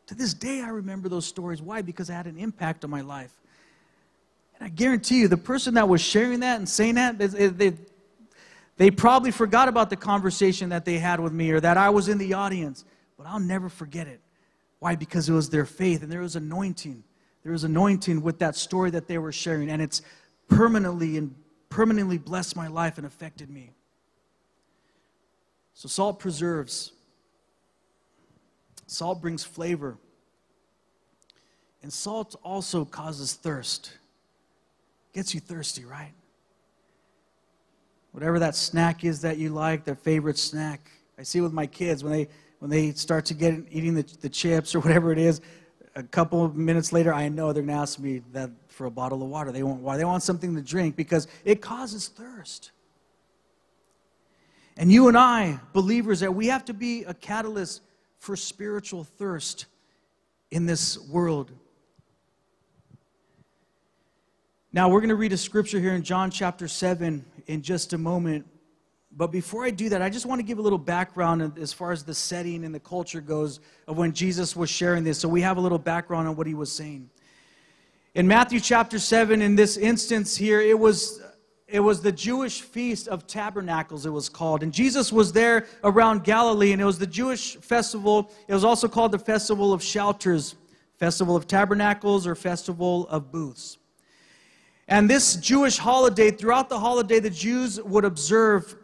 to 0.07 0.15
this 0.15 0.33
day, 0.33 0.61
I 0.61 0.69
remember 0.69 1.09
those 1.09 1.25
stories. 1.25 1.61
Why? 1.61 1.81
Because 1.81 2.09
it 2.09 2.13
had 2.13 2.27
an 2.27 2.37
impact 2.37 2.83
on 2.83 2.89
my 2.89 3.01
life. 3.01 3.33
And 4.55 4.65
I 4.65 4.69
guarantee 4.69 5.21
you, 5.21 5.27
the 5.27 5.37
person 5.37 5.73
that 5.75 5.87
was 5.89 6.01
sharing 6.01 6.41
that 6.41 6.57
and 6.57 6.69
saying 6.69 6.95
that, 6.95 7.17
they, 7.17 7.47
they, 7.47 7.73
they 8.77 8.91
probably 8.91 9.31
forgot 9.31 9.67
about 9.67 9.89
the 9.89 9.95
conversation 9.95 10.69
that 10.69 10.85
they 10.85 10.99
had 10.99 11.19
with 11.19 11.33
me 11.33 11.51
or 11.51 11.59
that 11.59 11.77
I 11.77 11.89
was 11.89 12.07
in 12.07 12.17
the 12.17 12.33
audience, 12.33 12.85
but 13.17 13.25
I'll 13.25 13.39
never 13.39 13.69
forget 13.69 14.07
it. 14.07 14.19
Why? 14.79 14.95
Because 14.95 15.29
it 15.29 15.33
was 15.33 15.49
their 15.49 15.65
faith 15.65 16.03
and 16.03 16.11
there 16.11 16.21
was 16.21 16.35
anointing. 16.35 17.03
There 17.43 17.51
was 17.51 17.63
anointing 17.65 18.21
with 18.21 18.39
that 18.39 18.55
story 18.55 18.89
that 18.91 19.07
they 19.07 19.17
were 19.17 19.31
sharing, 19.31 19.69
and 19.69 19.81
it's 19.81 20.01
permanently 20.47 21.17
and 21.17 21.35
permanently 21.69 22.17
blessed 22.17 22.55
my 22.55 22.67
life 22.67 22.97
and 22.97 23.05
affected 23.05 23.49
me. 23.49 23.71
So, 25.73 25.89
salt 25.89 26.19
preserves, 26.19 26.93
salt 28.87 29.21
brings 29.21 29.43
flavor, 29.43 29.97
and 31.81 31.91
salt 31.91 32.35
also 32.43 32.85
causes 32.85 33.33
thirst. 33.33 33.97
Gets 35.13 35.33
you 35.33 35.39
thirsty, 35.39 35.83
right? 35.83 36.13
Whatever 38.11 38.39
that 38.39 38.55
snack 38.55 39.03
is 39.03 39.21
that 39.21 39.37
you 39.37 39.49
like, 39.49 39.83
their 39.83 39.95
favorite 39.95 40.37
snack. 40.37 40.89
I 41.17 41.23
see 41.23 41.41
with 41.41 41.51
my 41.51 41.67
kids 41.67 42.03
when 42.03 42.13
they 42.13 42.27
when 42.59 42.69
they 42.69 42.93
start 42.93 43.25
to 43.25 43.33
get 43.33 43.55
eating 43.71 43.93
the, 43.93 44.03
the 44.21 44.29
chips 44.29 44.73
or 44.73 44.79
whatever 44.79 45.11
it 45.11 45.17
is, 45.17 45.41
a 45.95 46.03
couple 46.03 46.43
of 46.43 46.55
minutes 46.55 46.91
later, 46.91 47.13
I 47.13 47.29
know 47.29 47.53
they're 47.53 47.63
going 47.63 47.75
to 47.75 47.81
ask 47.81 47.99
me 47.99 48.21
that 48.31 48.49
for 48.67 48.85
a 48.85 48.91
bottle 48.91 49.21
of 49.21 49.29
water. 49.29 49.51
They 49.51 49.63
want 49.63 49.81
water. 49.81 49.97
They 49.99 50.05
want 50.05 50.23
something 50.23 50.55
to 50.55 50.61
drink 50.61 50.95
because 50.95 51.27
it 51.45 51.61
causes 51.61 52.07
thirst. 52.07 52.71
And 54.75 54.91
you 54.91 55.07
and 55.07 55.17
I, 55.17 55.59
believers, 55.71 56.21
that 56.21 56.33
we 56.33 56.47
have 56.47 56.65
to 56.65 56.73
be 56.73 57.03
a 57.03 57.13
catalyst 57.13 57.81
for 58.17 58.35
spiritual 58.35 59.03
thirst 59.03 59.67
in 60.49 60.65
this 60.65 60.97
world. 61.09 61.51
Now, 64.71 64.89
we're 64.89 65.01
going 65.01 65.09
to 65.09 65.15
read 65.15 65.33
a 65.33 65.37
scripture 65.37 65.79
here 65.79 65.93
in 65.93 66.01
John 66.01 66.31
chapter 66.31 66.67
7 66.67 67.23
in 67.45 67.61
just 67.61 67.93
a 67.93 67.97
moment. 67.99 68.47
But 69.15 69.31
before 69.31 69.63
I 69.63 69.69
do 69.69 69.89
that, 69.89 70.01
I 70.01 70.09
just 70.09 70.25
want 70.25 70.39
to 70.39 70.43
give 70.43 70.57
a 70.57 70.61
little 70.61 70.79
background 70.79 71.57
as 71.59 71.71
far 71.71 71.91
as 71.91 72.03
the 72.03 72.15
setting 72.15 72.65
and 72.65 72.73
the 72.73 72.79
culture 72.79 73.21
goes 73.21 73.59
of 73.87 73.97
when 73.97 74.11
Jesus 74.11 74.55
was 74.55 74.69
sharing 74.69 75.03
this. 75.03 75.19
So 75.19 75.29
we 75.29 75.41
have 75.41 75.57
a 75.57 75.61
little 75.61 75.77
background 75.77 76.27
on 76.27 76.35
what 76.35 76.47
he 76.47 76.55
was 76.55 76.71
saying. 76.71 77.09
In 78.15 78.27
Matthew 78.27 78.59
chapter 78.59 78.97
7, 78.97 79.41
in 79.41 79.55
this 79.55 79.77
instance 79.77 80.35
here, 80.35 80.61
it 80.61 80.77
was 80.77 81.21
it 81.67 81.79
was 81.79 82.01
the 82.01 82.11
Jewish 82.11 82.61
feast 82.61 83.07
of 83.07 83.25
tabernacles, 83.25 84.05
it 84.05 84.11
was 84.11 84.29
called. 84.29 84.61
And 84.61 84.71
Jesus 84.71 85.11
was 85.11 85.33
there 85.33 85.65
around 85.83 86.23
Galilee, 86.23 86.71
and 86.71 86.79
it 86.79 86.85
was 86.85 86.99
the 86.99 87.07
Jewish 87.07 87.55
festival. 87.57 88.31
It 88.47 88.53
was 88.53 88.63
also 88.63 88.87
called 88.87 89.11
the 89.11 89.17
Festival 89.17 89.73
of 89.73 89.81
Shelters, 89.81 90.53
Festival 90.99 91.35
of 91.35 91.47
Tabernacles, 91.47 92.27
or 92.27 92.35
Festival 92.35 93.07
of 93.07 93.31
Booths. 93.31 93.79
And 94.87 95.09
this 95.09 95.35
Jewish 95.37 95.79
holiday, 95.79 96.29
throughout 96.29 96.69
the 96.69 96.77
holiday, 96.77 97.19
the 97.19 97.31
Jews 97.31 97.81
would 97.81 98.05
observe 98.05 98.75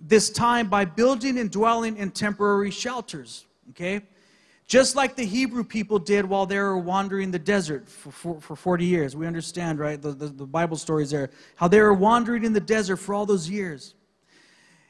this 0.00 0.30
time 0.30 0.68
by 0.68 0.84
building 0.84 1.38
and 1.38 1.50
dwelling 1.50 1.96
in 1.96 2.10
temporary 2.10 2.70
shelters, 2.70 3.46
okay? 3.70 4.00
Just 4.66 4.94
like 4.94 5.16
the 5.16 5.24
Hebrew 5.24 5.64
people 5.64 5.98
did 5.98 6.24
while 6.24 6.46
they 6.46 6.58
were 6.58 6.78
wandering 6.78 7.30
the 7.30 7.38
desert 7.38 7.88
for, 7.88 8.10
for, 8.10 8.40
for 8.40 8.56
40 8.56 8.84
years. 8.84 9.16
We 9.16 9.26
understand, 9.26 9.78
right? 9.78 10.00
The, 10.00 10.12
the, 10.12 10.26
the 10.28 10.46
Bible 10.46 10.76
stories 10.76 11.10
there. 11.10 11.30
How 11.56 11.66
they 11.66 11.80
were 11.80 11.92
wandering 11.92 12.44
in 12.44 12.52
the 12.52 12.60
desert 12.60 12.98
for 12.98 13.14
all 13.14 13.26
those 13.26 13.48
years. 13.48 13.94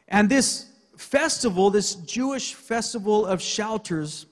And 0.09 0.29
this 0.29 0.67
festival, 0.99 1.71
this 1.71 1.95
Jewish 1.95 2.53
festival 2.55 3.25
of 3.25 3.41
shelters, 3.41 4.27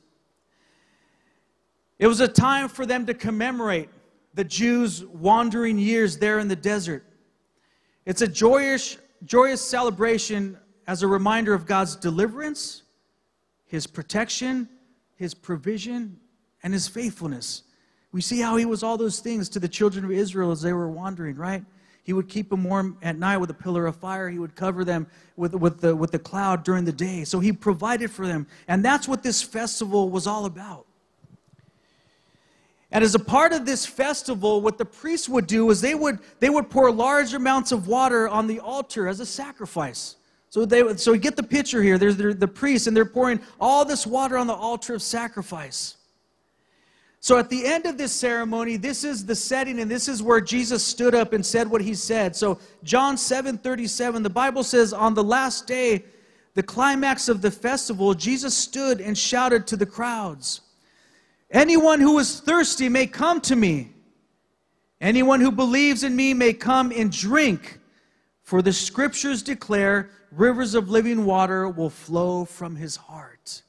it 1.99 2.07
was 2.07 2.21
a 2.21 2.29
time 2.29 2.69
for 2.69 2.85
them 2.85 3.07
to 3.07 3.14
commemorate 3.14 3.88
the 4.35 4.45
Jews' 4.45 5.05
wandering 5.05 5.79
years 5.79 6.19
there 6.19 6.38
in 6.38 6.49
the 6.49 6.57
desert. 6.57 7.05
It's 8.05 8.23
a 8.23 8.29
joyous, 8.29 8.99
joyous 9.25 9.62
celebration 9.62 10.59
as 10.88 11.03
a 11.03 11.07
reminder 11.07 11.53
of 11.53 11.66
God's 11.66 11.94
deliverance, 11.94 12.83
His 13.66 13.87
protection, 13.87 14.68
His 15.16 15.35
provision, 15.35 16.18
and 16.62 16.72
His 16.72 16.88
faithfulness. 16.88 17.62
We 18.11 18.22
see 18.22 18.40
how 18.40 18.57
He 18.57 18.64
was 18.64 18.83
all 18.83 18.96
those 18.96 19.20
things 19.20 19.51
to 19.51 19.61
the 19.61 19.68
children 19.68 20.05
of 20.07 20.11
Israel 20.11 20.51
as 20.51 20.62
they 20.62 20.72
were 20.72 20.90
wandering, 20.90 21.37
right? 21.37 21.62
He 22.05 22.14
would 22.14 22.27
keep 22.27 22.48
them 22.48 22.64
warm 22.64 22.96
at 23.03 23.18
night 23.18 23.37
with 23.37 23.51
a 23.51 23.55
pillar 23.55 23.87
of 23.87 23.96
fire. 23.96 24.31
He 24.31 24.38
would 24.38 24.57
cover 24.57 24.83
them 24.83 25.07
with, 25.37 25.55
with, 25.55 25.83
the, 25.83 25.94
with 25.94 26.11
the 26.11 26.18
cloud 26.18 26.64
during 26.64 26.87
the 26.87 26.92
day. 26.92 27.24
So 27.24 27.38
He 27.38 27.53
provided 27.53 28.11
for 28.11 28.27
them. 28.27 28.46
And 28.66 28.83
that's 28.83 29.07
what 29.07 29.22
this 29.22 29.42
festival 29.42 30.09
was 30.09 30.27
all 30.27 30.46
about. 30.46 30.87
And 32.90 33.05
as 33.05 33.14
a 33.14 33.18
part 33.18 33.53
of 33.53 33.66
this 33.66 33.85
festival, 33.85 34.62
what 34.62 34.79
the 34.79 34.87
priests 34.87 35.29
would 35.29 35.46
do 35.46 35.68
is 35.68 35.83
they 35.83 35.94
would, 35.94 36.20
they 36.40 36.48
would 36.48 36.70
pour 36.70 36.90
large 36.90 37.35
amounts 37.35 37.72
of 37.72 37.87
water 37.87 38.27
on 38.27 38.46
the 38.46 38.61
altar 38.61 39.07
as 39.07 39.20
a 39.20 39.27
sacrifice. 39.27 40.16
So 40.51 40.65
they 40.65 40.97
so 40.97 41.15
get 41.17 41.37
the 41.37 41.43
picture 41.43 41.83
here. 41.83 41.99
There's 41.99 42.17
the, 42.17 42.33
the 42.33 42.49
priests, 42.49 42.87
and 42.87 42.97
they're 42.97 43.05
pouring 43.05 43.41
all 43.61 43.85
this 43.85 44.07
water 44.07 44.37
on 44.39 44.47
the 44.47 44.55
altar 44.55 44.95
of 44.95 45.03
sacrifice. 45.03 45.97
So 47.21 47.37
at 47.37 47.51
the 47.51 47.67
end 47.67 47.85
of 47.87 47.99
this 47.99 48.13
ceremony, 48.13 48.77
this 48.77 49.03
is 49.05 49.27
the 49.27 49.35
setting, 49.35 49.81
and 49.81 49.91
this 49.91 50.09
is 50.09 50.23
where 50.23 50.41
Jesus 50.41 50.85
stood 50.85 51.15
up 51.15 51.33
and 51.33 51.45
said 51.45 51.69
what 51.69 51.83
he 51.83 51.95
said. 51.95 52.35
So 52.37 52.59
John 52.85 53.19
7 53.19 53.59
37, 53.59 54.23
the 54.23 54.31
Bible 54.31 54.63
says, 54.63 54.93
On 54.93 55.15
the 55.15 55.25
last 55.25 55.67
day, 55.67 56.05
the 56.55 56.63
climax 56.63 57.29
of 57.29 57.43
the 57.43 57.51
festival, 57.51 58.15
Jesus 58.15 58.57
stood 58.57 59.01
and 59.01 59.19
shouted 59.19 59.67
to 59.67 59.77
the 59.77 59.87
crowds, 59.87 60.63
Anyone 61.51 62.01
who 62.01 62.19
is 62.19 62.41
thirsty 62.41 62.89
may 62.89 63.07
come 63.07 63.41
to 63.43 63.57
me. 63.57 63.91
Anyone 65.01 65.41
who 65.41 65.51
believes 65.51 66.05
in 66.05 66.15
me 66.15 66.35
may 66.35 66.53
come 66.53 66.93
and 66.95 67.11
drink. 67.11 67.79
For 68.43 68.63
the 68.63 68.73
scriptures 68.73 69.43
declare 69.43 70.11
rivers 70.31 70.75
of 70.75 70.91
living 70.91 71.25
water 71.25 71.69
will 71.69 71.91
flow 71.91 72.45
from 72.45 72.77
his 72.77 72.97
heart. 72.97 73.62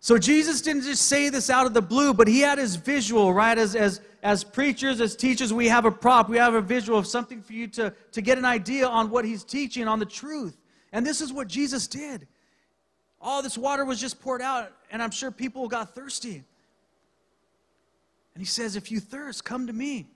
So 0.00 0.18
Jesus 0.18 0.60
didn't 0.60 0.82
just 0.82 1.06
say 1.06 1.30
this 1.30 1.48
out 1.48 1.64
of 1.64 1.72
the 1.72 1.80
blue, 1.80 2.12
but 2.12 2.28
he 2.28 2.40
had 2.40 2.58
his 2.58 2.76
visual, 2.76 3.32
right? 3.32 3.56
As, 3.56 3.74
as, 3.74 4.02
as 4.22 4.44
preachers, 4.44 5.00
as 5.00 5.16
teachers, 5.16 5.52
we 5.52 5.66
have 5.68 5.86
a 5.86 5.90
prop, 5.90 6.28
we 6.28 6.36
have 6.36 6.52
a 6.52 6.60
visual 6.60 6.98
of 6.98 7.06
something 7.06 7.40
for 7.40 7.54
you 7.54 7.66
to, 7.68 7.94
to 8.12 8.20
get 8.20 8.36
an 8.36 8.44
idea 8.44 8.86
on 8.86 9.08
what 9.08 9.24
he's 9.24 9.44
teaching, 9.44 9.88
on 9.88 9.98
the 9.98 10.04
truth. 10.04 10.58
And 10.92 11.06
this 11.06 11.22
is 11.22 11.32
what 11.32 11.48
Jesus 11.48 11.86
did. 11.86 12.26
All 13.18 13.42
this 13.42 13.56
water 13.56 13.86
was 13.86 13.98
just 13.98 14.20
poured 14.20 14.42
out, 14.42 14.70
and 14.90 15.02
I'm 15.02 15.10
sure 15.10 15.30
people 15.30 15.66
got 15.68 15.94
thirsty. 15.94 16.44
And 18.34 18.42
he 18.42 18.44
says, 18.44 18.76
If 18.76 18.92
you 18.92 19.00
thirst, 19.00 19.44
come 19.44 19.66
to 19.66 19.72
me. 19.72 20.06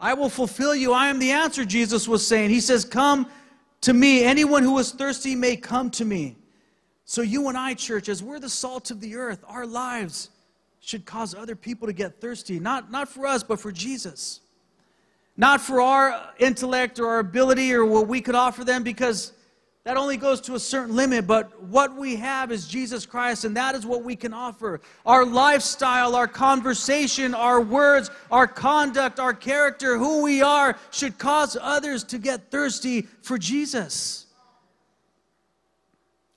I 0.00 0.14
will 0.14 0.30
fulfill 0.30 0.74
you. 0.74 0.92
I 0.92 1.08
am 1.08 1.18
the 1.18 1.32
answer, 1.32 1.64
Jesus 1.64 2.08
was 2.08 2.26
saying. 2.26 2.48
He 2.48 2.60
says, 2.60 2.84
Come 2.84 3.28
to 3.84 3.92
me. 3.92 4.24
Anyone 4.24 4.62
who 4.62 4.78
is 4.78 4.90
thirsty 4.90 5.34
may 5.34 5.56
come 5.56 5.90
to 5.90 6.04
me. 6.04 6.36
So, 7.04 7.20
you 7.20 7.48
and 7.48 7.56
I, 7.56 7.74
church, 7.74 8.08
as 8.08 8.22
we're 8.22 8.40
the 8.40 8.48
salt 8.48 8.90
of 8.90 9.00
the 9.00 9.16
earth, 9.16 9.44
our 9.46 9.66
lives 9.66 10.30
should 10.80 11.04
cause 11.04 11.34
other 11.34 11.54
people 11.54 11.86
to 11.86 11.92
get 11.92 12.20
thirsty. 12.20 12.58
Not, 12.58 12.90
not 12.90 13.08
for 13.08 13.26
us, 13.26 13.42
but 13.42 13.60
for 13.60 13.70
Jesus. 13.70 14.40
Not 15.36 15.60
for 15.60 15.80
our 15.80 16.32
intellect 16.38 16.98
or 16.98 17.08
our 17.08 17.18
ability 17.18 17.74
or 17.74 17.84
what 17.84 18.08
we 18.08 18.20
could 18.20 18.34
offer 18.34 18.64
them, 18.64 18.82
because 18.82 19.32
that 19.84 19.98
only 19.98 20.16
goes 20.16 20.40
to 20.40 20.54
a 20.54 20.58
certain 20.58 20.96
limit, 20.96 21.26
but 21.26 21.62
what 21.64 21.94
we 21.94 22.16
have 22.16 22.50
is 22.50 22.66
Jesus 22.66 23.04
Christ, 23.04 23.44
and 23.44 23.54
that 23.58 23.74
is 23.74 23.84
what 23.84 24.02
we 24.02 24.16
can 24.16 24.32
offer. 24.32 24.80
Our 25.04 25.26
lifestyle, 25.26 26.16
our 26.16 26.26
conversation, 26.26 27.34
our 27.34 27.60
words, 27.60 28.10
our 28.30 28.46
conduct, 28.46 29.20
our 29.20 29.34
character, 29.34 29.98
who 29.98 30.22
we 30.22 30.40
are, 30.40 30.78
should 30.90 31.18
cause 31.18 31.58
others 31.60 32.02
to 32.04 32.18
get 32.18 32.50
thirsty 32.50 33.02
for 33.20 33.36
Jesus. 33.36 34.24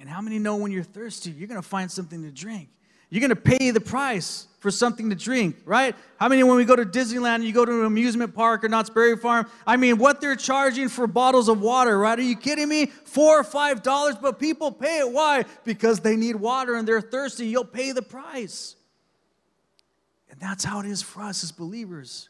And 0.01 0.09
how 0.09 0.19
many 0.19 0.39
know 0.39 0.57
when 0.57 0.73
you're 0.73 0.83
thirsty, 0.83 1.31
you're 1.31 1.47
going 1.47 1.61
to 1.61 1.67
find 1.67 1.89
something 1.89 2.21
to 2.23 2.31
drink? 2.31 2.67
You're 3.09 3.21
going 3.21 3.29
to 3.29 3.35
pay 3.57 3.71
the 3.71 3.79
price 3.79 4.47
for 4.67 4.71
something 4.71 5.09
to 5.09 5.15
drink, 5.15 5.55
right? 5.63 5.95
How 6.19 6.27
many, 6.27 6.43
when 6.43 6.57
we 6.57 6.65
go 6.65 6.75
to 6.75 6.83
Disneyland, 6.83 7.43
you 7.43 7.53
go 7.53 7.63
to 7.63 7.71
an 7.71 7.85
amusement 7.85 8.35
park 8.35 8.65
or 8.65 8.67
Knott's 8.67 8.89
Berry 8.89 9.15
Farm? 9.15 9.47
I 9.65 9.77
mean, 9.77 9.97
what 9.97 10.19
they're 10.19 10.35
charging 10.35 10.89
for 10.89 11.07
bottles 11.07 11.47
of 11.47 11.61
water, 11.61 11.97
right? 11.97 12.19
Are 12.19 12.21
you 12.21 12.35
kidding 12.35 12.67
me? 12.67 12.87
Four 12.87 13.39
or 13.39 13.45
five 13.45 13.81
dollars, 13.81 14.15
but 14.21 14.39
people 14.39 14.73
pay 14.73 14.97
it. 14.97 15.09
Why? 15.09 15.45
Because 15.63 16.01
they 16.01 16.17
need 16.17 16.35
water 16.35 16.75
and 16.75 16.85
they're 16.85 16.99
thirsty. 16.99 17.47
You'll 17.47 17.63
pay 17.63 17.93
the 17.93 18.01
price. 18.01 18.75
And 20.29 20.37
that's 20.37 20.65
how 20.65 20.81
it 20.81 20.85
is 20.85 21.01
for 21.01 21.21
us 21.21 21.45
as 21.45 21.53
believers. 21.53 22.27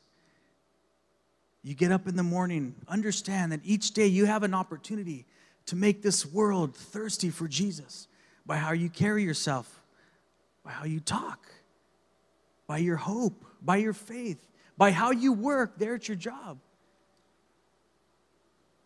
You 1.63 1.73
get 1.73 1.91
up 1.91 2.07
in 2.07 2.15
the 2.15 2.21
morning, 2.21 2.75
understand 2.87 3.51
that 3.51 3.61
each 3.63 3.95
day 3.95 4.05
you 4.05 4.25
have 4.25 4.43
an 4.43 4.53
opportunity 4.53 5.25
to 5.65 5.75
make 5.75 6.03
this 6.03 6.23
world 6.23 6.75
thirsty 6.75 7.31
for 7.31 7.47
Jesus 7.47 8.07
by 8.45 8.57
how 8.57 8.73
you 8.73 8.91
carry 8.91 9.23
yourself, 9.23 9.81
by 10.63 10.69
how 10.69 10.85
you 10.85 10.99
talk, 10.99 11.47
by 12.67 12.77
your 12.77 12.97
hope, 12.97 13.45
by 13.61 13.77
your 13.77 13.93
faith, 13.93 14.45
by 14.77 14.91
how 14.91 15.11
you 15.11 15.33
work 15.33 15.79
there 15.79 15.95
at 15.95 16.07
your 16.07 16.17
job. 16.17 16.59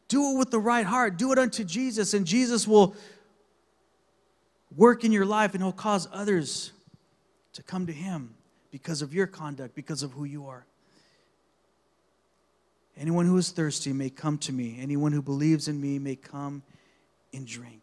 Do 0.08 0.32
it 0.32 0.38
with 0.38 0.52
the 0.52 0.60
right 0.60 0.86
heart. 0.86 1.18
Do 1.18 1.32
it 1.32 1.40
unto 1.40 1.64
Jesus, 1.64 2.14
and 2.14 2.26
Jesus 2.26 2.68
will 2.68 2.96
work 4.76 5.04
in 5.04 5.12
your 5.12 5.26
life 5.26 5.54
and 5.54 5.62
he'll 5.62 5.72
cause 5.72 6.08
others 6.12 6.72
to 7.54 7.64
come 7.64 7.88
to 7.88 7.94
him 7.94 8.36
because 8.72 9.02
of 9.02 9.14
your 9.14 9.28
conduct, 9.28 9.76
because 9.76 10.04
of 10.04 10.12
who 10.12 10.24
you 10.24 10.48
are. 10.48 10.66
Anyone 12.98 13.26
who 13.26 13.38
is 13.38 13.52
thirsty 13.52 13.94
may 13.94 14.10
come 14.10 14.38
to 14.40 14.54
me. 14.54 14.78
Anyone 14.80 15.12
who 15.12 15.22
believes 15.22 15.68
in 15.68 15.80
me 15.80 15.98
may 16.00 16.16
come 16.16 16.64
and 17.34 17.48
drink. 17.48 17.82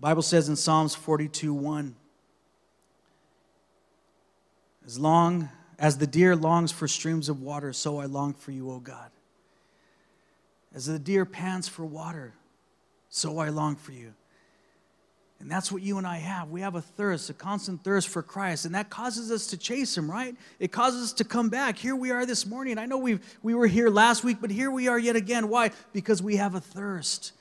Bible 0.00 0.22
says 0.22 0.48
in 0.48 0.56
Psalms 0.56 0.94
42 0.94 1.52
1, 1.52 1.96
as 4.86 4.98
long 4.98 5.48
as 5.78 5.98
the 5.98 6.06
deer 6.06 6.34
longs 6.34 6.72
for 6.72 6.88
streams 6.88 7.28
of 7.28 7.42
water, 7.42 7.72
so 7.72 7.98
I 7.98 8.06
long 8.06 8.32
for 8.32 8.52
you, 8.52 8.70
O 8.70 8.80
God. 8.80 9.10
As 10.74 10.86
the 10.86 10.98
deer 10.98 11.24
pants 11.24 11.68
for 11.68 11.84
water, 11.84 12.34
so 13.08 13.38
I 13.38 13.48
long 13.48 13.76
for 13.76 13.92
you. 13.92 14.14
And 15.40 15.50
that's 15.50 15.70
what 15.70 15.82
you 15.82 15.98
and 15.98 16.06
I 16.06 16.16
have. 16.16 16.50
We 16.50 16.62
have 16.62 16.74
a 16.74 16.80
thirst, 16.80 17.30
a 17.30 17.34
constant 17.34 17.84
thirst 17.84 18.08
for 18.08 18.22
Christ, 18.22 18.64
and 18.64 18.74
that 18.74 18.90
causes 18.90 19.30
us 19.30 19.46
to 19.48 19.56
chase 19.56 19.96
Him, 19.96 20.10
right? 20.10 20.34
It 20.58 20.72
causes 20.72 21.04
us 21.04 21.12
to 21.14 21.24
come 21.24 21.48
back. 21.48 21.78
Here 21.78 21.94
we 21.94 22.10
are 22.10 22.26
this 22.26 22.44
morning. 22.44 22.76
I 22.76 22.86
know 22.86 22.98
we 22.98 23.20
we 23.42 23.54
were 23.54 23.68
here 23.68 23.88
last 23.88 24.24
week, 24.24 24.38
but 24.40 24.50
here 24.50 24.70
we 24.70 24.88
are 24.88 24.98
yet 24.98 25.14
again. 25.14 25.48
Why? 25.48 25.70
Because 25.92 26.20
we 26.20 26.36
have 26.36 26.56
a 26.56 26.60
thirst, 26.60 27.32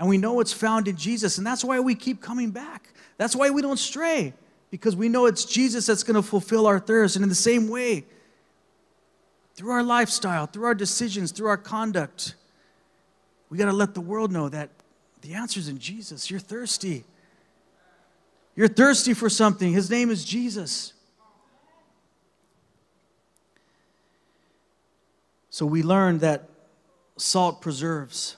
and 0.00 0.08
we 0.08 0.16
know 0.16 0.40
it's 0.40 0.52
found 0.52 0.88
in 0.88 0.96
Jesus, 0.96 1.36
and 1.36 1.46
that's 1.46 1.62
why 1.62 1.78
we 1.78 1.94
keep 1.94 2.22
coming 2.22 2.50
back. 2.50 2.88
That's 3.18 3.36
why 3.36 3.50
we 3.50 3.60
don't 3.60 3.78
stray, 3.78 4.32
because 4.70 4.96
we 4.96 5.10
know 5.10 5.26
it's 5.26 5.44
Jesus 5.44 5.84
that's 5.84 6.02
going 6.02 6.14
to 6.14 6.22
fulfill 6.22 6.66
our 6.66 6.80
thirst. 6.80 7.16
And 7.16 7.22
in 7.22 7.28
the 7.28 7.34
same 7.34 7.68
way, 7.68 8.06
through 9.54 9.72
our 9.72 9.82
lifestyle, 9.82 10.46
through 10.46 10.64
our 10.64 10.74
decisions, 10.74 11.32
through 11.32 11.48
our 11.48 11.58
conduct, 11.58 12.34
we 13.50 13.58
got 13.58 13.66
to 13.66 13.74
let 13.74 13.92
the 13.92 14.00
world 14.00 14.32
know 14.32 14.48
that 14.48 14.70
the 15.20 15.34
answer 15.34 15.60
is 15.60 15.68
in 15.68 15.78
Jesus. 15.78 16.30
You're 16.30 16.40
thirsty. 16.40 17.04
You're 18.56 18.68
thirsty 18.68 19.12
for 19.12 19.28
something. 19.28 19.70
His 19.70 19.90
name 19.90 20.10
is 20.10 20.24
Jesus. 20.24 20.94
So 25.50 25.66
we 25.66 25.82
learn 25.82 26.20
that 26.20 26.48
salt 27.18 27.60
preserves. 27.60 28.36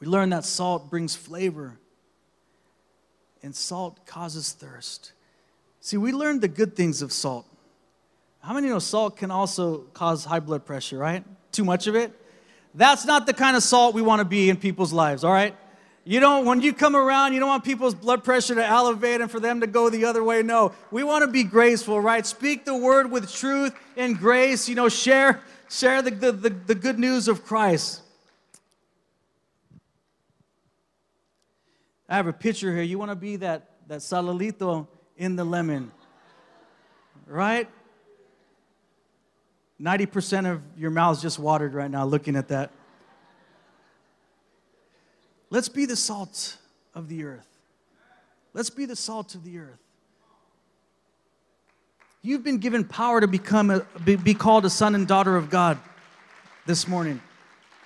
We 0.00 0.06
learn 0.06 0.30
that 0.30 0.44
salt 0.44 0.90
brings 0.90 1.14
flavor. 1.14 1.78
And 3.42 3.54
salt 3.54 4.04
causes 4.06 4.52
thirst. 4.52 5.12
See, 5.80 5.96
we 5.96 6.12
learned 6.12 6.40
the 6.40 6.48
good 6.48 6.76
things 6.76 7.00
of 7.00 7.12
salt. 7.12 7.46
How 8.40 8.54
many 8.54 8.68
know 8.68 8.78
salt 8.78 9.16
can 9.16 9.30
also 9.30 9.78
cause 9.94 10.24
high 10.24 10.40
blood 10.40 10.64
pressure, 10.64 10.98
right? 10.98 11.24
Too 11.52 11.64
much 11.64 11.86
of 11.86 11.94
it? 11.94 12.12
That's 12.74 13.04
not 13.04 13.26
the 13.26 13.34
kind 13.34 13.56
of 13.56 13.62
salt 13.62 13.94
we 13.94 14.02
want 14.02 14.20
to 14.20 14.24
be 14.24 14.48
in 14.48 14.56
people's 14.56 14.92
lives, 14.92 15.24
all 15.24 15.32
right? 15.32 15.54
You 16.04 16.20
don't, 16.20 16.46
when 16.46 16.62
you 16.62 16.72
come 16.72 16.96
around, 16.96 17.34
you 17.34 17.40
don't 17.40 17.48
want 17.48 17.64
people's 17.64 17.94
blood 17.94 18.24
pressure 18.24 18.54
to 18.54 18.64
elevate 18.64 19.20
and 19.20 19.30
for 19.30 19.40
them 19.40 19.60
to 19.60 19.66
go 19.66 19.90
the 19.90 20.06
other 20.06 20.24
way. 20.24 20.42
No, 20.42 20.72
we 20.90 21.02
want 21.02 21.22
to 21.24 21.30
be 21.30 21.44
graceful, 21.44 22.00
right? 22.00 22.26
Speak 22.26 22.64
the 22.64 22.76
word 22.76 23.10
with 23.10 23.30
truth 23.32 23.74
and 23.96 24.18
grace. 24.18 24.68
You 24.68 24.74
know, 24.76 24.88
share, 24.88 25.42
share 25.68 26.00
the, 26.00 26.10
the, 26.10 26.32
the, 26.32 26.50
the 26.50 26.74
good 26.74 26.98
news 26.98 27.28
of 27.28 27.44
Christ. 27.44 28.00
I 32.10 32.16
have 32.16 32.26
a 32.26 32.32
picture 32.32 32.74
here. 32.74 32.82
You 32.82 32.98
want 32.98 33.12
to 33.12 33.16
be 33.16 33.36
that, 33.36 33.70
that 33.86 34.00
salalito 34.00 34.88
in 35.16 35.36
the 35.36 35.44
lemon, 35.44 35.92
right? 37.24 37.68
90% 39.80 40.50
of 40.50 40.60
your 40.76 40.90
mouth's 40.90 41.22
just 41.22 41.38
watered 41.38 41.72
right 41.72 41.90
now 41.90 42.04
looking 42.04 42.34
at 42.34 42.48
that. 42.48 42.72
Let's 45.50 45.68
be 45.68 45.86
the 45.86 45.94
salt 45.94 46.56
of 46.94 47.08
the 47.08 47.24
earth. 47.24 47.46
Let's 48.54 48.70
be 48.70 48.86
the 48.86 48.96
salt 48.96 49.36
of 49.36 49.44
the 49.44 49.58
earth. 49.58 49.78
You've 52.22 52.42
been 52.42 52.58
given 52.58 52.84
power 52.84 53.20
to 53.20 53.28
become 53.28 53.70
a, 53.70 53.86
be, 54.04 54.16
be 54.16 54.34
called 54.34 54.64
a 54.64 54.70
son 54.70 54.96
and 54.96 55.06
daughter 55.06 55.36
of 55.36 55.48
God 55.48 55.78
this 56.66 56.88
morning. 56.88 57.20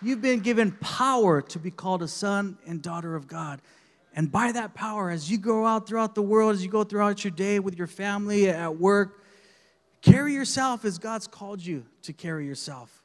You've 0.00 0.22
been 0.22 0.40
given 0.40 0.72
power 0.72 1.42
to 1.42 1.58
be 1.58 1.70
called 1.70 2.02
a 2.02 2.08
son 2.08 2.56
and 2.66 2.80
daughter 2.80 3.14
of 3.14 3.28
God. 3.28 3.60
And 4.14 4.31
by 4.31 4.53
that 4.53 4.74
power, 4.74 5.11
as 5.11 5.31
you 5.31 5.38
go 5.38 5.66
out 5.66 5.88
throughout 5.88 6.14
the 6.14 6.22
world, 6.22 6.55
as 6.55 6.64
you 6.64 6.70
go 6.70 6.85
throughout 6.85 7.24
your 7.24 7.33
day 7.33 7.59
with 7.59 7.77
your 7.77 7.88
family, 7.88 8.48
at 8.48 8.77
work, 8.77 9.20
Carry 10.05 10.35
yourself 10.35 10.85
as 10.85 10.98
God's 10.98 11.27
called 11.27 11.64
you 11.64 11.83
to 12.03 12.12
carry 12.12 12.46
yourself. 12.46 13.03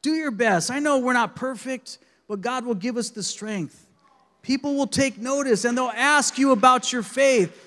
Do 0.00 0.12
your 0.12 0.30
best. 0.30 0.70
I 0.70 0.78
know 0.78 0.98
we're 0.98 1.12
not 1.12 1.34
perfect, 1.34 1.98
but 2.28 2.40
God 2.40 2.64
will 2.64 2.76
give 2.76 2.96
us 2.96 3.10
the 3.10 3.24
strength. 3.24 3.84
People 4.42 4.76
will 4.76 4.86
take 4.86 5.18
notice 5.18 5.64
and 5.64 5.76
they'll 5.76 5.88
ask 5.88 6.38
you 6.38 6.52
about 6.52 6.92
your 6.92 7.02
faith. 7.02 7.64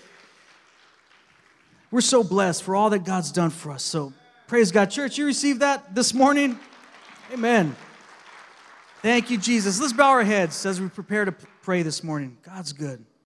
We're 1.92 2.00
so 2.00 2.24
blessed 2.24 2.64
for 2.64 2.74
all 2.74 2.90
that 2.92 3.04
God's 3.04 3.34
done 3.34 3.50
for 3.50 3.72
us. 3.72 3.84
So 3.84 4.14
praise 4.48 4.72
God. 4.72 4.86
Church, 4.86 5.18
you 5.18 5.26
received 5.26 5.60
that 5.60 5.94
this 5.94 6.14
morning? 6.14 6.58
Amen. 7.34 7.76
Thank 9.02 9.30
you, 9.30 9.38
Jesus. 9.38 9.80
Let's 9.80 9.94
bow 9.94 10.10
our 10.10 10.26
heads 10.26 10.66
as 10.66 10.82
we 10.82 10.90
prepare 10.90 11.24
to 11.24 11.32
pray 11.32 11.84
this 11.84 12.04
morning. 12.04 12.38
God's 12.44 12.74
good. 12.74 13.06